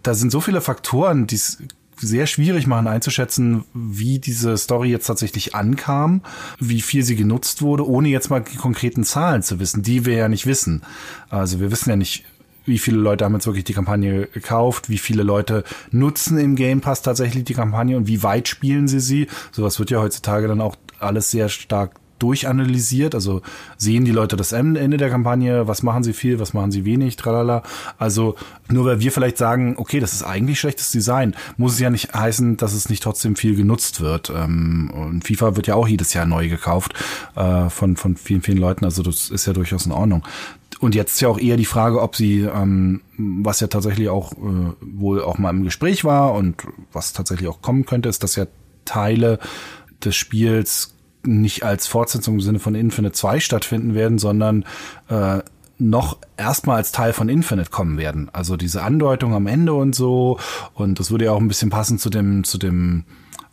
[0.02, 1.58] da sind so viele Faktoren, die es
[1.96, 6.22] sehr schwierig machen einzuschätzen, wie diese Story jetzt tatsächlich ankam,
[6.58, 10.14] wie viel sie genutzt wurde, ohne jetzt mal die konkreten Zahlen zu wissen, die wir
[10.14, 10.82] ja nicht wissen.
[11.28, 12.24] Also wir wissen ja nicht,
[12.64, 16.80] wie viele Leute haben jetzt wirklich die Kampagne gekauft, wie viele Leute nutzen im Game
[16.80, 19.26] Pass tatsächlich die Kampagne und wie weit spielen sie sie.
[19.52, 23.14] Sowas wird ja heutzutage dann auch alles sehr stark durchanalysiert.
[23.14, 23.42] Also
[23.76, 27.16] sehen die Leute das Ende der Kampagne, was machen sie viel, was machen sie wenig,
[27.16, 27.62] tralala.
[27.98, 28.36] Also
[28.68, 32.14] nur weil wir vielleicht sagen, okay, das ist eigentlich schlechtes Design, muss es ja nicht
[32.14, 34.30] heißen, dass es nicht trotzdem viel genutzt wird.
[34.30, 36.94] Ähm, und FIFA wird ja auch jedes Jahr neu gekauft
[37.34, 38.84] äh, von, von vielen, vielen Leuten.
[38.84, 40.22] Also das ist ja durchaus in Ordnung
[40.80, 44.32] und jetzt ist ja auch eher die Frage, ob sie, ähm, was ja tatsächlich auch
[44.32, 48.36] äh, wohl auch mal im Gespräch war und was tatsächlich auch kommen könnte, ist, dass
[48.36, 48.46] ja
[48.86, 49.38] Teile
[50.02, 54.64] des Spiels nicht als Fortsetzung im Sinne von Infinite 2 stattfinden werden, sondern
[55.08, 55.40] äh,
[55.78, 58.30] noch erstmal als Teil von Infinite kommen werden.
[58.32, 60.38] Also diese Andeutung am Ende und so.
[60.74, 63.04] Und das würde ja auch ein bisschen passen zu dem, zu dem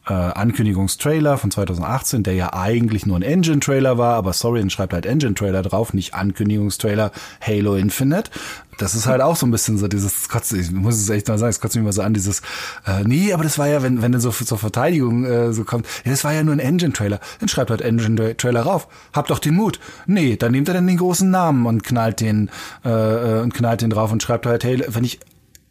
[0.07, 4.93] äh, Ankündigungstrailer von 2018, der ja eigentlich nur ein Engine-Trailer war, aber sorry, dann schreibt
[4.93, 8.31] halt Engine-Trailer drauf, nicht Ankündigungstrailer Halo Infinite.
[8.77, 11.49] Das ist halt auch so ein bisschen so dieses, ich muss es echt mal sagen,
[11.49, 12.41] es kotzt mich mal so an, dieses,
[12.85, 15.87] äh, nee, aber das war ja, wenn, wenn dann so zur Verteidigung äh, so kommt,
[16.05, 17.19] ja, das war ja nur ein Engine-Trailer.
[17.39, 18.87] Dann schreibt halt Engine-Trailer rauf.
[19.13, 19.79] Habt doch den Mut.
[20.05, 22.49] Nee, dann nehmt er dann den großen Namen und knallt den,
[22.85, 25.19] äh, äh und knallt den drauf und schreibt halt, hey, wenn ich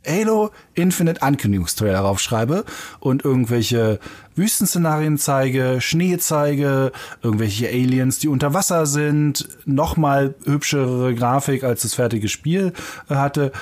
[0.07, 2.65] Halo Infinite Ankündigungstrailer raufschreibe
[3.01, 3.99] und irgendwelche
[4.35, 6.93] Wüstenszenarien zeige, Schnee zeige,
[7.23, 12.73] irgendwelche Aliens, die unter Wasser sind, nochmal hübschere Grafik als das fertige Spiel
[13.09, 13.53] hatte,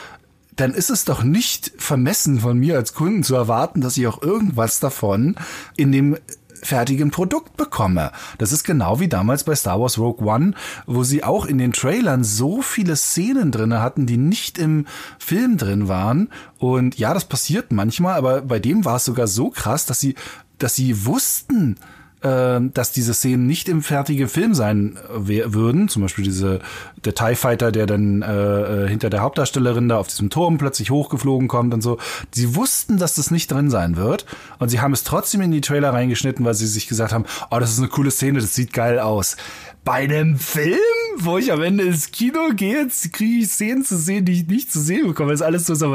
[0.56, 4.22] dann ist es doch nicht vermessen von mir als Kunden zu erwarten, dass ich auch
[4.22, 5.36] irgendwas davon
[5.76, 6.16] in dem
[6.64, 8.10] fertigen Produkt bekomme.
[8.38, 10.54] Das ist genau wie damals bei Star Wars Rogue One,
[10.86, 14.86] wo sie auch in den Trailern so viele Szenen drinne hatten, die nicht im
[15.18, 16.30] Film drin waren.
[16.58, 20.14] Und ja, das passiert manchmal, aber bei dem war es sogar so krass, dass sie,
[20.58, 21.76] dass sie wussten,
[22.24, 25.88] äh, dass diese Szenen nicht im fertigen Film sein äh, würden.
[25.88, 26.60] Zum Beispiel diese
[27.04, 30.90] der TIE Fighter, der dann äh, äh, hinter der Hauptdarstellerin da auf diesem Turm plötzlich
[30.90, 31.98] hochgeflogen kommt und so.
[32.32, 34.24] Sie wussten, dass das nicht drin sein wird
[34.58, 37.58] und sie haben es trotzdem in die Trailer reingeschnitten, weil sie sich gesagt haben, oh,
[37.58, 39.36] das ist eine coole Szene, das sieht geil aus.
[39.84, 40.78] Bei einem Film,
[41.18, 44.72] wo ich am Ende ins Kino gehe, kriege ich Szenen zu sehen, die ich nicht
[44.72, 45.32] zu sehen bekomme.
[45.32, 45.94] Das ist alles so, so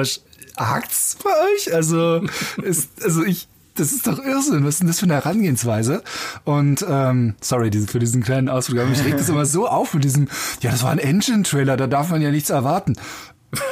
[0.58, 1.74] hakt's bei euch?
[1.74, 2.22] Also,
[2.62, 3.48] ist, also ich,
[3.80, 4.64] das ist doch Irrsinn.
[4.66, 6.04] Was ist denn das für eine Herangehensweise?
[6.44, 10.04] Und ähm, sorry für diesen kleinen Ausflug, aber mich regt das immer so auf mit
[10.04, 10.28] diesem,
[10.62, 12.96] ja, das war ein Engine-Trailer, da darf man ja nichts erwarten.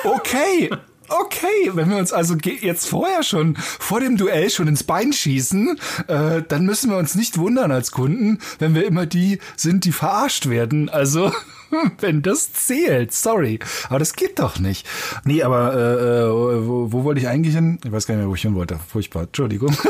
[0.03, 0.69] Okay.
[1.09, 5.79] Okay, wenn wir uns also jetzt vorher schon vor dem Duell schon ins Bein schießen,
[6.07, 9.93] äh, dann müssen wir uns nicht wundern als Kunden, wenn wir immer die sind, die
[9.93, 10.89] verarscht werden.
[10.89, 11.31] Also
[11.99, 13.59] wenn das zählt, sorry.
[13.89, 14.87] Aber das geht doch nicht.
[15.23, 17.79] Nee, aber äh, äh, wo, wo wollte ich eigentlich hin?
[17.83, 18.79] Ich weiß gar nicht mehr, wo ich hin wollte.
[18.87, 19.23] Furchtbar.
[19.23, 19.75] Entschuldigung.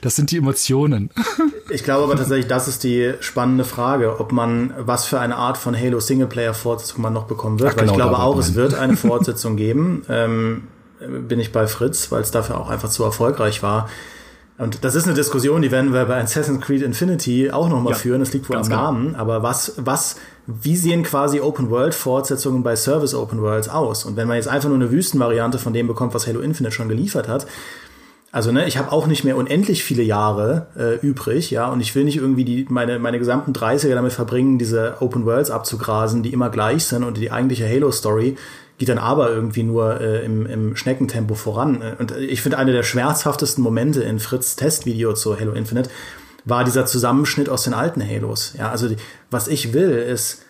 [0.00, 1.10] Das sind die Emotionen.
[1.68, 5.58] Ich glaube aber tatsächlich, das ist die spannende Frage, ob man, was für eine Art
[5.58, 7.72] von Halo Singleplayer-Fortsetzung man noch bekommen wird.
[7.72, 10.04] Ach, weil genau, ich glaube auch, es wird eine Fortsetzung geben.
[10.08, 10.68] Ähm,
[11.00, 13.88] bin ich bei Fritz, weil es dafür auch einfach zu erfolgreich war.
[14.58, 17.98] Und das ist eine Diskussion, die werden wir bei Assassin's Creed Infinity auch nochmal ja,
[17.98, 18.20] führen.
[18.20, 18.76] Das liegt wohl am genau.
[18.76, 19.14] Namen.
[19.14, 24.06] Aber was, was, wie sehen quasi Open World Fortsetzungen bei Service Open Worlds aus?
[24.06, 26.88] Und wenn man jetzt einfach nur eine Wüstenvariante von dem bekommt, was Halo Infinite schon
[26.88, 27.46] geliefert hat,
[28.32, 31.94] also ne, ich habe auch nicht mehr unendlich viele Jahre äh, übrig, ja, und ich
[31.94, 36.32] will nicht irgendwie die, meine, meine gesamten 30er damit verbringen, diese Open Worlds abzugrasen, die
[36.32, 38.36] immer gleich sind und die eigentliche Halo-Story
[38.78, 41.82] geht dann aber irgendwie nur äh, im, im Schneckentempo voran.
[41.98, 45.90] Und ich finde, eine der schmerzhaftesten Momente in Fritz Testvideo zu Halo Infinite
[46.44, 48.54] war dieser Zusammenschnitt aus den alten Halos.
[48.56, 48.96] Ja, also die,
[49.30, 50.42] was ich will, ist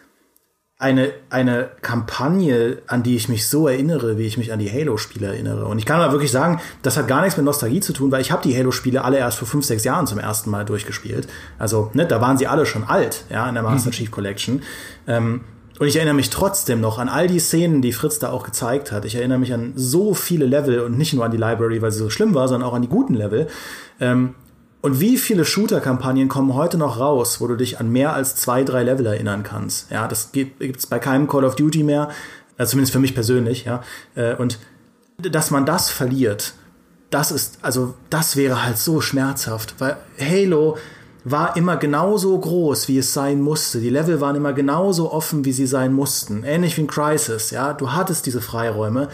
[0.79, 5.29] eine, eine Kampagne, an die ich mich so erinnere, wie ich mich an die Halo-Spiele
[5.29, 5.65] erinnere.
[5.67, 8.21] Und ich kann aber wirklich sagen, das hat gar nichts mit Nostalgie zu tun, weil
[8.21, 11.29] ich habe die Halo-Spiele alle erst vor fünf, sechs Jahren zum ersten Mal durchgespielt.
[11.59, 13.95] Also, ne, da waren sie alle schon alt, ja, in der Master mhm.
[13.95, 14.63] Chief Collection.
[15.07, 15.41] Ähm,
[15.79, 18.93] und ich erinnere mich trotzdem noch an all die Szenen, die Fritz da auch gezeigt
[18.93, 19.05] hat.
[19.05, 21.99] Ich erinnere mich an so viele Level und nicht nur an die Library, weil sie
[21.99, 23.47] so schlimm war, sondern auch an die guten Level.
[24.01, 24.35] Ähm,
[24.81, 28.63] und wie viele Shooter-Kampagnen kommen heute noch raus, wo du dich an mehr als zwei,
[28.63, 29.91] drei Level erinnern kannst?
[29.91, 32.11] Ja, das gibt es bei keinem Call of Duty mehr,
[32.57, 33.83] also zumindest für mich persönlich, ja.
[34.15, 34.59] Äh, und
[35.19, 36.55] dass man das verliert,
[37.11, 40.77] das ist, also das wäre halt so schmerzhaft, weil Halo
[41.29, 43.81] war immer genauso groß, wie es sein musste.
[43.81, 46.45] Die Level waren immer genauso offen, wie sie sein mussten.
[46.45, 47.73] Ähnlich wie in Crisis, ja.
[47.73, 49.09] Du hattest diese Freiräume.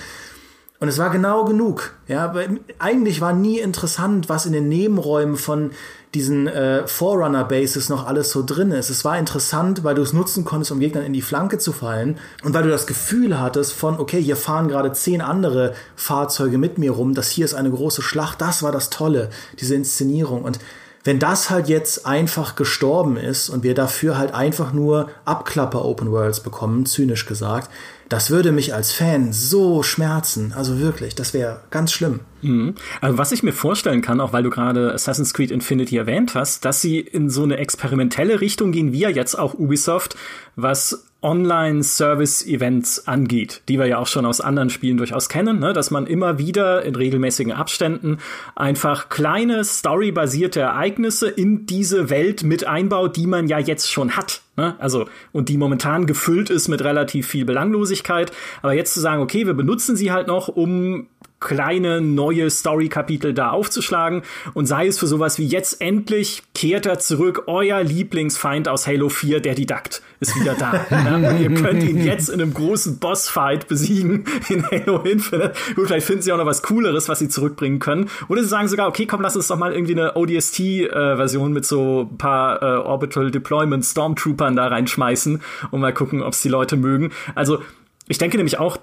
[0.78, 1.94] Und es war genau genug.
[2.08, 2.34] Ja,
[2.78, 5.70] eigentlich war nie interessant, was in den Nebenräumen von
[6.12, 8.90] diesen äh, Forerunner-Bases noch alles so drin ist.
[8.90, 12.18] Es war interessant, weil du es nutzen konntest, um Gegnern in die Flanke zu fallen
[12.44, 16.76] und weil du das Gefühl hattest von, okay, hier fahren gerade zehn andere Fahrzeuge mit
[16.76, 18.42] mir rum, das hier ist eine große Schlacht.
[18.42, 20.42] Das war das Tolle, diese Inszenierung.
[20.42, 20.58] Und
[21.04, 26.10] wenn das halt jetzt einfach gestorben ist und wir dafür halt einfach nur Abklapper Open
[26.10, 27.70] Worlds bekommen, zynisch gesagt,
[28.08, 30.52] das würde mich als Fan so schmerzen.
[30.54, 32.20] Also wirklich, das wäre ganz schlimm.
[32.42, 32.74] Mhm.
[33.00, 36.64] Also was ich mir vorstellen kann, auch weil du gerade Assassin's Creed Infinity erwähnt hast,
[36.66, 40.16] dass sie in so eine experimentelle Richtung gehen, wie ja jetzt auch Ubisoft,
[40.56, 45.72] was Online-Service-Events angeht, die wir ja auch schon aus anderen Spielen durchaus kennen, ne?
[45.72, 48.18] dass man immer wieder in regelmäßigen Abständen
[48.56, 54.42] einfach kleine storybasierte Ereignisse in diese Welt mit einbaut, die man ja jetzt schon hat.
[54.56, 54.74] Ne?
[54.78, 58.32] Also, und die momentan gefüllt ist mit relativ viel Belanglosigkeit.
[58.60, 61.06] Aber jetzt zu sagen, okay, wir benutzen sie halt noch, um
[61.42, 64.22] kleine neue Story-Kapitel da aufzuschlagen
[64.54, 69.08] und sei es für sowas wie jetzt endlich kehrt er zurück, euer Lieblingsfeind aus Halo
[69.08, 70.86] 4, der Didakt, ist wieder da.
[70.90, 75.52] ja, ihr könnt ihn jetzt in einem großen Bossfight besiegen in Halo Infinite.
[75.74, 78.08] Gut, vielleicht finden sie auch noch was Cooleres, was sie zurückbringen können.
[78.28, 81.66] Oder sie sagen sogar, okay, komm, lass uns doch mal irgendwie eine ODST-Version äh, mit
[81.66, 86.48] so ein paar äh, Orbital Deployment Stormtroopern da reinschmeißen und mal gucken, ob es die
[86.48, 87.10] Leute mögen.
[87.34, 87.60] Also,
[88.08, 88.78] ich denke nämlich auch,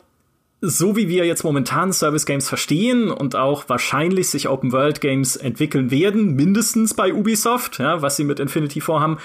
[0.61, 5.35] so wie wir jetzt momentan Service Games verstehen und auch wahrscheinlich sich Open World Games
[5.35, 9.19] entwickeln werden, mindestens bei Ubisoft, ja, was sie mit Infinity vorhaben,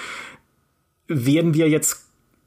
[1.08, 2.04] werden wir jetzt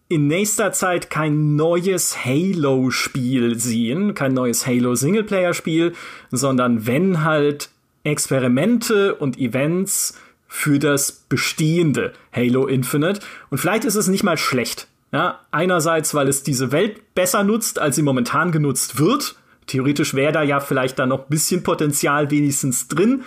[0.10, 5.94] in nächster Zeit kein neues Halo-Spiel sehen, kein neues Halo-Singleplayer-Spiel,
[6.32, 7.70] sondern wenn halt
[8.04, 10.18] Experimente und Events
[10.48, 13.20] für das bestehende Halo Infinite.
[13.50, 14.88] Und vielleicht ist es nicht mal schlecht.
[15.12, 19.36] Ja, einerseits, weil es diese Welt besser nutzt, als sie momentan genutzt wird.
[19.66, 23.24] Theoretisch wäre da ja vielleicht da noch ein bisschen Potenzial wenigstens drin.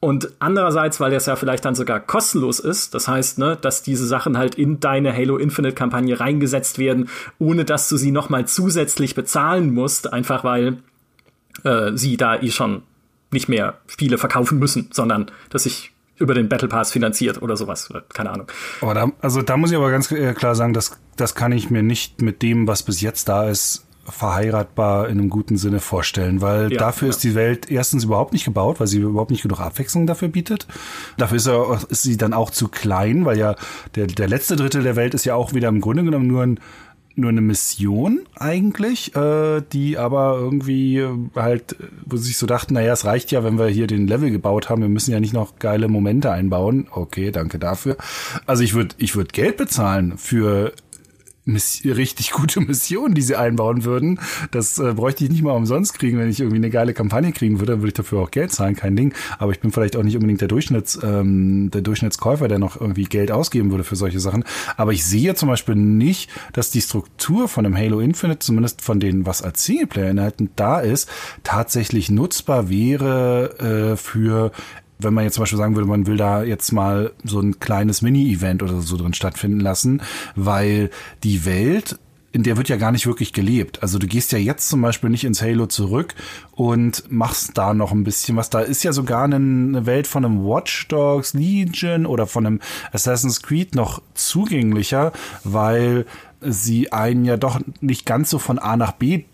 [0.00, 4.06] Und andererseits, weil das ja vielleicht dann sogar kostenlos ist, das heißt, ne, dass diese
[4.06, 9.14] Sachen halt in deine Halo Infinite Kampagne reingesetzt werden, ohne dass du sie nochmal zusätzlich
[9.14, 10.78] bezahlen musst, einfach weil
[11.64, 12.82] äh, sie da eh schon
[13.30, 17.92] nicht mehr Spiele verkaufen müssen, sondern dass sich über den Battle Pass finanziert oder sowas.
[18.12, 18.46] Keine Ahnung.
[18.80, 21.70] Aber da, also da muss ich aber ganz äh, klar sagen, das, das kann ich
[21.70, 26.40] mir nicht mit dem, was bis jetzt da ist, verheiratbar in einem guten Sinne vorstellen,
[26.40, 27.10] weil ja, dafür ja.
[27.10, 30.66] ist die Welt erstens überhaupt nicht gebaut, weil sie überhaupt nicht genug Abwechslung dafür bietet.
[31.16, 33.56] Dafür ist, er, ist sie dann auch zu klein, weil ja
[33.94, 36.60] der, der letzte Drittel der Welt ist ja auch wieder im Grunde genommen nur ein
[37.20, 42.92] nur eine Mission eigentlich, äh, die aber irgendwie halt, wo sie sich so dachten, naja,
[42.92, 45.58] es reicht ja, wenn wir hier den Level gebaut haben, wir müssen ja nicht noch
[45.58, 46.88] geile Momente einbauen.
[46.90, 47.96] Okay, danke dafür.
[48.46, 50.72] Also ich würde ich würde Geld bezahlen für
[51.54, 54.20] richtig gute Mission, die sie einbauen würden.
[54.50, 57.60] Das äh, bräuchte ich nicht mal umsonst kriegen, wenn ich irgendwie eine geile Kampagne kriegen
[57.60, 59.14] würde, dann würde ich dafür auch Geld zahlen, kein Ding.
[59.38, 63.04] Aber ich bin vielleicht auch nicht unbedingt der Durchschnitts, ähm, der Durchschnittskäufer, der noch irgendwie
[63.04, 64.44] Geld ausgeben würde für solche Sachen.
[64.76, 69.00] Aber ich sehe zum Beispiel nicht, dass die Struktur von einem Halo Infinite, zumindest von
[69.00, 71.08] denen, was als Singleplayer-Inhalten da ist,
[71.42, 74.52] tatsächlich nutzbar wäre äh, für
[75.02, 78.02] wenn man jetzt zum Beispiel sagen würde, man will da jetzt mal so ein kleines
[78.02, 80.02] Mini-Event oder so drin stattfinden lassen,
[80.36, 80.90] weil
[81.22, 81.98] die Welt
[82.32, 83.82] in der wird ja gar nicht wirklich gelebt.
[83.82, 86.14] Also du gehst ja jetzt zum Beispiel nicht ins Halo zurück
[86.52, 88.50] und machst da noch ein bisschen was.
[88.50, 92.60] Da ist ja sogar eine Welt von einem Watch Dogs Legion oder von einem
[92.92, 96.06] Assassin's Creed noch zugänglicher, weil
[96.40, 99.24] sie einen ja doch nicht ganz so von A nach B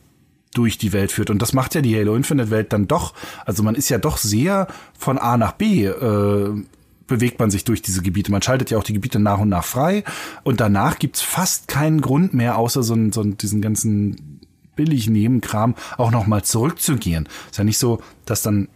[0.55, 1.31] durch die Welt führt.
[1.31, 3.15] Und das macht ja die Halo Infinite Welt dann doch.
[3.45, 4.69] Also man ist ja doch sehr
[4.99, 6.65] von A nach B äh,
[7.07, 8.33] bewegt man sich durch diese Gebiete.
[8.33, 10.05] Man schaltet ja auch die Gebiete nach und nach frei.
[10.43, 14.41] Und danach gibt's fast keinen Grund mehr, außer so, so diesen ganzen
[14.75, 17.29] billig Nebenkram auch nochmal zurückzugehen.
[17.51, 18.69] Ist ja nicht so, dass dann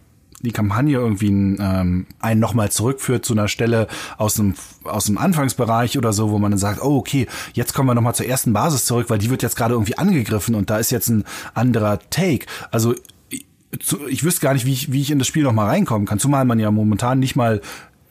[0.43, 3.87] die Kampagne irgendwie ähm, einen nochmal zurückführt zu einer Stelle
[4.17, 7.89] aus dem, aus dem Anfangsbereich oder so, wo man dann sagt, oh, okay, jetzt kommen
[7.89, 10.77] wir nochmal zur ersten Basis zurück, weil die wird jetzt gerade irgendwie angegriffen und da
[10.77, 11.23] ist jetzt ein
[11.53, 12.45] anderer Take.
[12.71, 12.95] Also
[13.29, 13.45] ich,
[14.09, 16.45] ich wüsste gar nicht, wie ich, wie ich in das Spiel nochmal reinkommen kann, zumal
[16.45, 17.61] man ja momentan nicht mal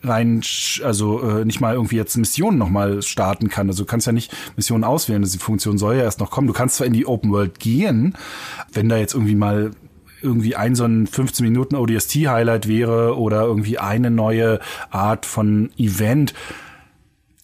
[0.03, 0.41] rein,
[0.83, 3.67] also äh, nicht mal irgendwie jetzt Missionen nochmal starten kann.
[3.67, 6.47] Also du kannst ja nicht Missionen auswählen, also die Funktion soll ja erst noch kommen.
[6.47, 8.15] Du kannst zwar in die Open World gehen,
[8.73, 9.71] wenn da jetzt irgendwie mal
[10.21, 14.59] irgendwie ein so ein 15 Minuten ODST-Highlight wäre oder irgendwie eine neue
[14.89, 16.33] Art von Event.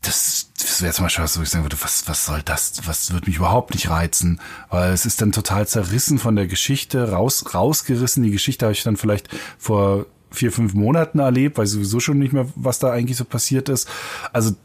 [0.02, 2.82] Das, das wäre zum Beispiel was, wo ich sagen würde, was, was soll das?
[2.86, 4.40] Was wird mich überhaupt nicht reizen?
[4.70, 8.24] Weil es ist dann total zerrissen von der Geschichte, raus, rausgerissen.
[8.24, 12.34] Die Geschichte habe ich dann vielleicht vor vier, fünf Monaten erlebt, weiß sowieso schon nicht
[12.34, 13.90] mehr, was da eigentlich so passiert ist.
[14.34, 14.56] Also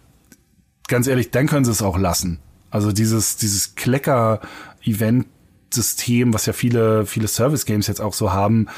[0.89, 2.41] ganz ehrlich, dann können sie es auch lassen.
[2.71, 5.27] Also dieses, dieses Klecker-Event
[5.73, 8.69] System, was ja viele, viele Service-Games jetzt auch so haben,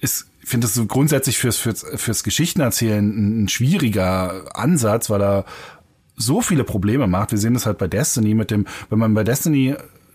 [0.00, 5.44] ist, ich finde das so grundsätzlich fürs, fürs, fürs Geschichtenerzählen ein schwieriger Ansatz, weil er
[6.16, 7.32] so viele Probleme macht.
[7.32, 9.74] Wir sehen das halt bei Destiny mit dem, wenn man bei Destiny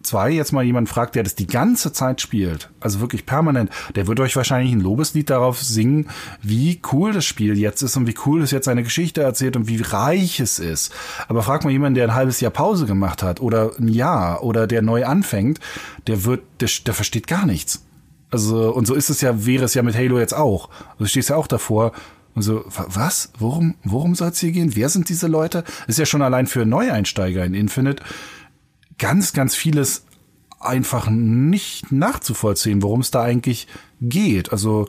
[0.09, 4.07] 2 jetzt mal jemand fragt, der das die ganze Zeit spielt, also wirklich permanent, der
[4.07, 6.09] wird euch wahrscheinlich ein Lobeslied darauf singen,
[6.41, 9.67] wie cool das Spiel jetzt ist und wie cool es jetzt seine Geschichte erzählt und
[9.67, 10.93] wie reich es ist.
[11.27, 14.67] Aber frag mal jemanden, der ein halbes Jahr Pause gemacht hat oder ein Jahr oder
[14.67, 15.59] der neu anfängt,
[16.07, 17.85] der wird, der, der versteht gar nichts.
[18.31, 20.69] Also, und so ist es ja, wäre es ja mit Halo jetzt auch.
[20.69, 21.93] Also, du stehst ja auch davor
[22.35, 23.31] und so, was?
[23.39, 24.75] Worum, worum soll es hier gehen?
[24.75, 25.63] Wer sind diese Leute?
[25.87, 28.03] Ist ja schon allein für Neueinsteiger in Infinite
[28.99, 30.03] ganz, ganz vieles
[30.59, 33.67] einfach nicht nachzuvollziehen, worum es da eigentlich
[34.01, 34.51] geht.
[34.51, 34.87] Also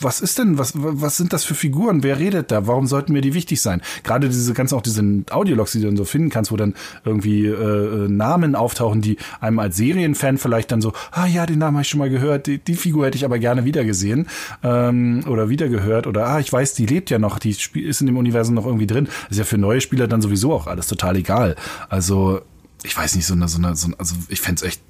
[0.00, 2.02] was ist denn, was, was sind das für Figuren?
[2.02, 2.66] Wer redet da?
[2.66, 3.80] Warum sollten mir die wichtig sein?
[4.04, 6.74] Gerade diese ganz auch diese Audiologs, die du dann so finden kannst, wo dann
[7.04, 11.58] irgendwie äh, äh, Namen auftauchen, die einem als Serienfan vielleicht dann so, ah ja, den
[11.58, 14.28] Namen habe ich schon mal gehört, die, die Figur hätte ich aber gerne wiedergesehen
[14.62, 18.18] ähm, oder wiedergehört oder ah, ich weiß, die lebt ja noch, die ist in dem
[18.18, 19.08] Universum noch irgendwie drin.
[19.30, 21.56] ist ja für neue Spieler dann sowieso auch alles total egal.
[21.88, 22.42] Also
[22.86, 24.80] ich weiß nicht, so eine, so eine, so eine also ich fände es echt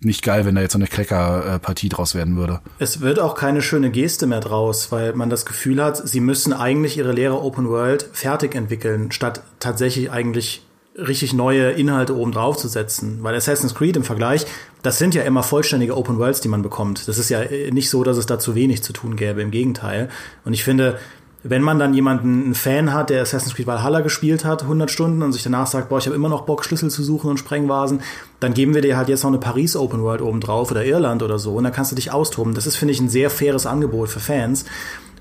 [0.00, 2.60] nicht geil, wenn da jetzt so eine Klecker-Partie draus werden würde.
[2.80, 6.52] Es wird auch keine schöne Geste mehr draus, weil man das Gefühl hat, sie müssen
[6.52, 12.56] eigentlich ihre leere Open World fertig entwickeln, statt tatsächlich eigentlich richtig neue Inhalte oben drauf
[12.56, 13.18] zu setzen.
[13.22, 14.44] Weil Assassin's Creed im Vergleich,
[14.82, 17.06] das sind ja immer vollständige Open Worlds, die man bekommt.
[17.06, 17.40] Das ist ja
[17.70, 20.10] nicht so, dass es da zu wenig zu tun gäbe, im Gegenteil.
[20.44, 20.98] Und ich finde,
[21.44, 25.22] wenn man dann jemanden, einen Fan hat, der Assassin's Creed Valhalla gespielt hat, 100 Stunden
[25.22, 28.00] und sich danach sagt, boah, ich habe immer noch Bock, Schlüssel zu suchen und Sprengvasen,
[28.38, 31.22] dann geben wir dir halt jetzt noch eine Paris Open World oben drauf oder Irland
[31.22, 32.54] oder so und dann kannst du dich austoben.
[32.54, 34.64] Das ist, finde ich, ein sehr faires Angebot für Fans.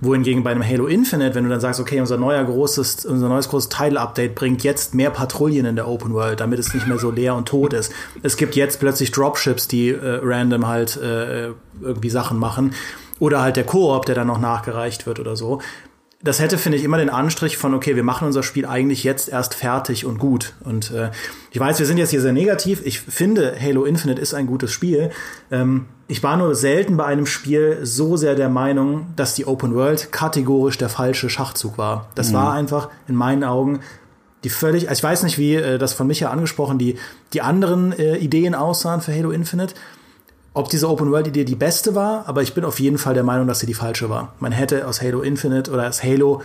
[0.04, 3.50] Wohingegen bei einem Halo Infinite, wenn du dann sagst, okay, unser neuer großes, unser neues
[3.50, 7.12] großes Title-Update bringt jetzt mehr Patrouillen in der Open World, damit es nicht mehr so
[7.12, 7.94] leer und tot ist.
[8.24, 11.52] Es gibt jetzt plötzlich Dropships, die äh, random halt äh,
[11.82, 12.74] irgendwie Sachen machen.
[13.20, 15.62] Oder halt der Koop, der dann noch nachgereicht wird oder so
[16.24, 19.30] das hätte, finde ich, immer den Anstrich von, okay, wir machen unser Spiel eigentlich jetzt
[19.30, 20.54] erst fertig und gut.
[20.64, 21.10] Und äh,
[21.52, 22.82] ich weiß, wir sind jetzt hier sehr negativ.
[22.86, 25.12] Ich finde, Halo Infinite ist ein gutes Spiel.
[25.52, 29.74] Ähm, ich war nur selten bei einem Spiel so sehr der Meinung, dass die Open
[29.74, 32.10] World kategorisch der falsche Schachzug war.
[32.16, 32.34] Das mhm.
[32.34, 33.80] war einfach in meinen Augen
[34.44, 36.98] die völlig, also ich weiß nicht, wie äh, das von Micha angesprochen, die,
[37.34, 39.76] die anderen äh, Ideen aussahen für Halo Infinite
[40.54, 43.60] ob diese Open-World-Idee die beste war, aber ich bin auf jeden Fall der Meinung, dass
[43.60, 44.34] sie die falsche war.
[44.40, 46.42] Man hätte aus Halo Infinite oder aus Halo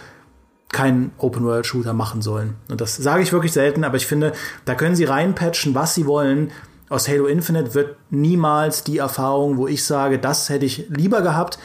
[0.68, 2.54] keinen Open-World-Shooter machen sollen.
[2.68, 4.32] Und das sage ich wirklich selten, aber ich finde,
[4.64, 6.50] da können sie reinpatchen, was sie wollen.
[6.88, 11.58] Aus Halo Infinite wird niemals die Erfahrung, wo ich sage, das hätte ich lieber gehabt,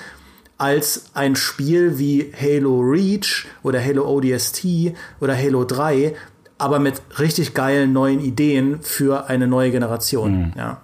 [0.58, 6.16] als ein Spiel wie Halo Reach oder Halo ODST oder Halo 3,
[6.60, 10.38] aber mit richtig geilen neuen Ideen für eine neue Generation.
[10.38, 10.54] Mhm.
[10.56, 10.82] Ja.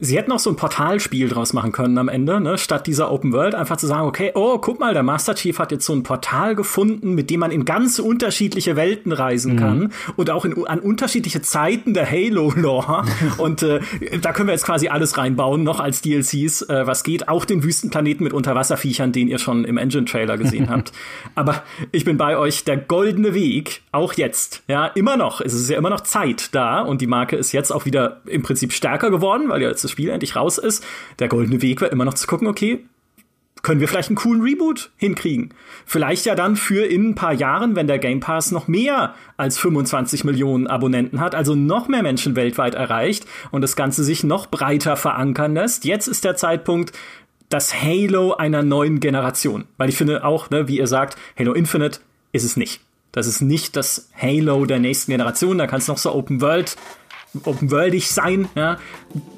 [0.00, 2.56] Sie hätten auch so ein Portalspiel draus machen können am Ende, ne?
[2.56, 5.72] statt dieser Open World einfach zu sagen, okay, oh, guck mal, der Master Chief hat
[5.72, 9.58] jetzt so ein Portal gefunden, mit dem man in ganz unterschiedliche Welten reisen mhm.
[9.58, 13.04] kann und auch in, an unterschiedliche Zeiten der Halo-Lore.
[13.38, 13.80] und äh,
[14.20, 17.28] da können wir jetzt quasi alles reinbauen, noch als DLCs, äh, was geht.
[17.28, 20.92] Auch den Wüstenplaneten mit Unterwasserviechern, den ihr schon im Engine-Trailer gesehen habt.
[21.34, 25.40] Aber ich bin bei euch, der goldene Weg, auch jetzt, ja, immer noch.
[25.40, 28.42] Es ist ja immer noch Zeit da und die Marke ist jetzt auch wieder im
[28.42, 30.84] Prinzip stärker geworden, weil ja jetzt das Spiel endlich raus ist,
[31.18, 32.84] der goldene Weg war immer noch zu gucken, okay,
[33.62, 35.52] können wir vielleicht einen coolen Reboot hinkriegen?
[35.84, 39.58] Vielleicht ja dann für in ein paar Jahren, wenn der Game Pass noch mehr als
[39.58, 44.46] 25 Millionen Abonnenten hat, also noch mehr Menschen weltweit erreicht und das Ganze sich noch
[44.46, 45.84] breiter verankern lässt.
[45.84, 46.92] Jetzt ist der Zeitpunkt,
[47.48, 49.64] das Halo einer neuen Generation.
[49.76, 52.00] Weil ich finde auch, ne, wie ihr sagt, Halo Infinite
[52.32, 52.80] ist es nicht.
[53.12, 55.58] Das ist nicht das Halo der nächsten Generation.
[55.58, 56.76] Da kann es noch so Open World
[57.44, 58.48] open-worldig sein.
[58.54, 58.78] Ja?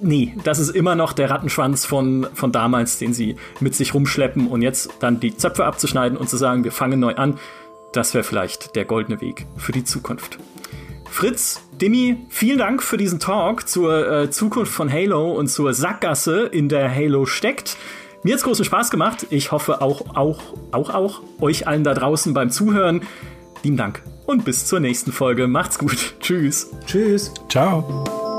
[0.00, 4.48] Nee, das ist immer noch der Rattenschwanz von, von damals, den sie mit sich rumschleppen
[4.48, 7.38] und jetzt dann die Zöpfe abzuschneiden und zu sagen, wir fangen neu an.
[7.92, 10.38] Das wäre vielleicht der goldene Weg für die Zukunft.
[11.10, 16.42] Fritz, Dimi, vielen Dank für diesen Talk zur äh, Zukunft von Halo und zur Sackgasse,
[16.42, 17.76] in der Halo steckt.
[18.22, 19.26] Mir hat's großen Spaß gemacht.
[19.30, 23.02] Ich hoffe auch, auch, auch, auch euch allen da draußen beim Zuhören.
[23.64, 25.48] Lieben Dank und bis zur nächsten Folge.
[25.48, 26.14] Macht's gut.
[26.20, 26.70] Tschüss.
[26.86, 27.34] Tschüss.
[27.48, 28.29] Ciao.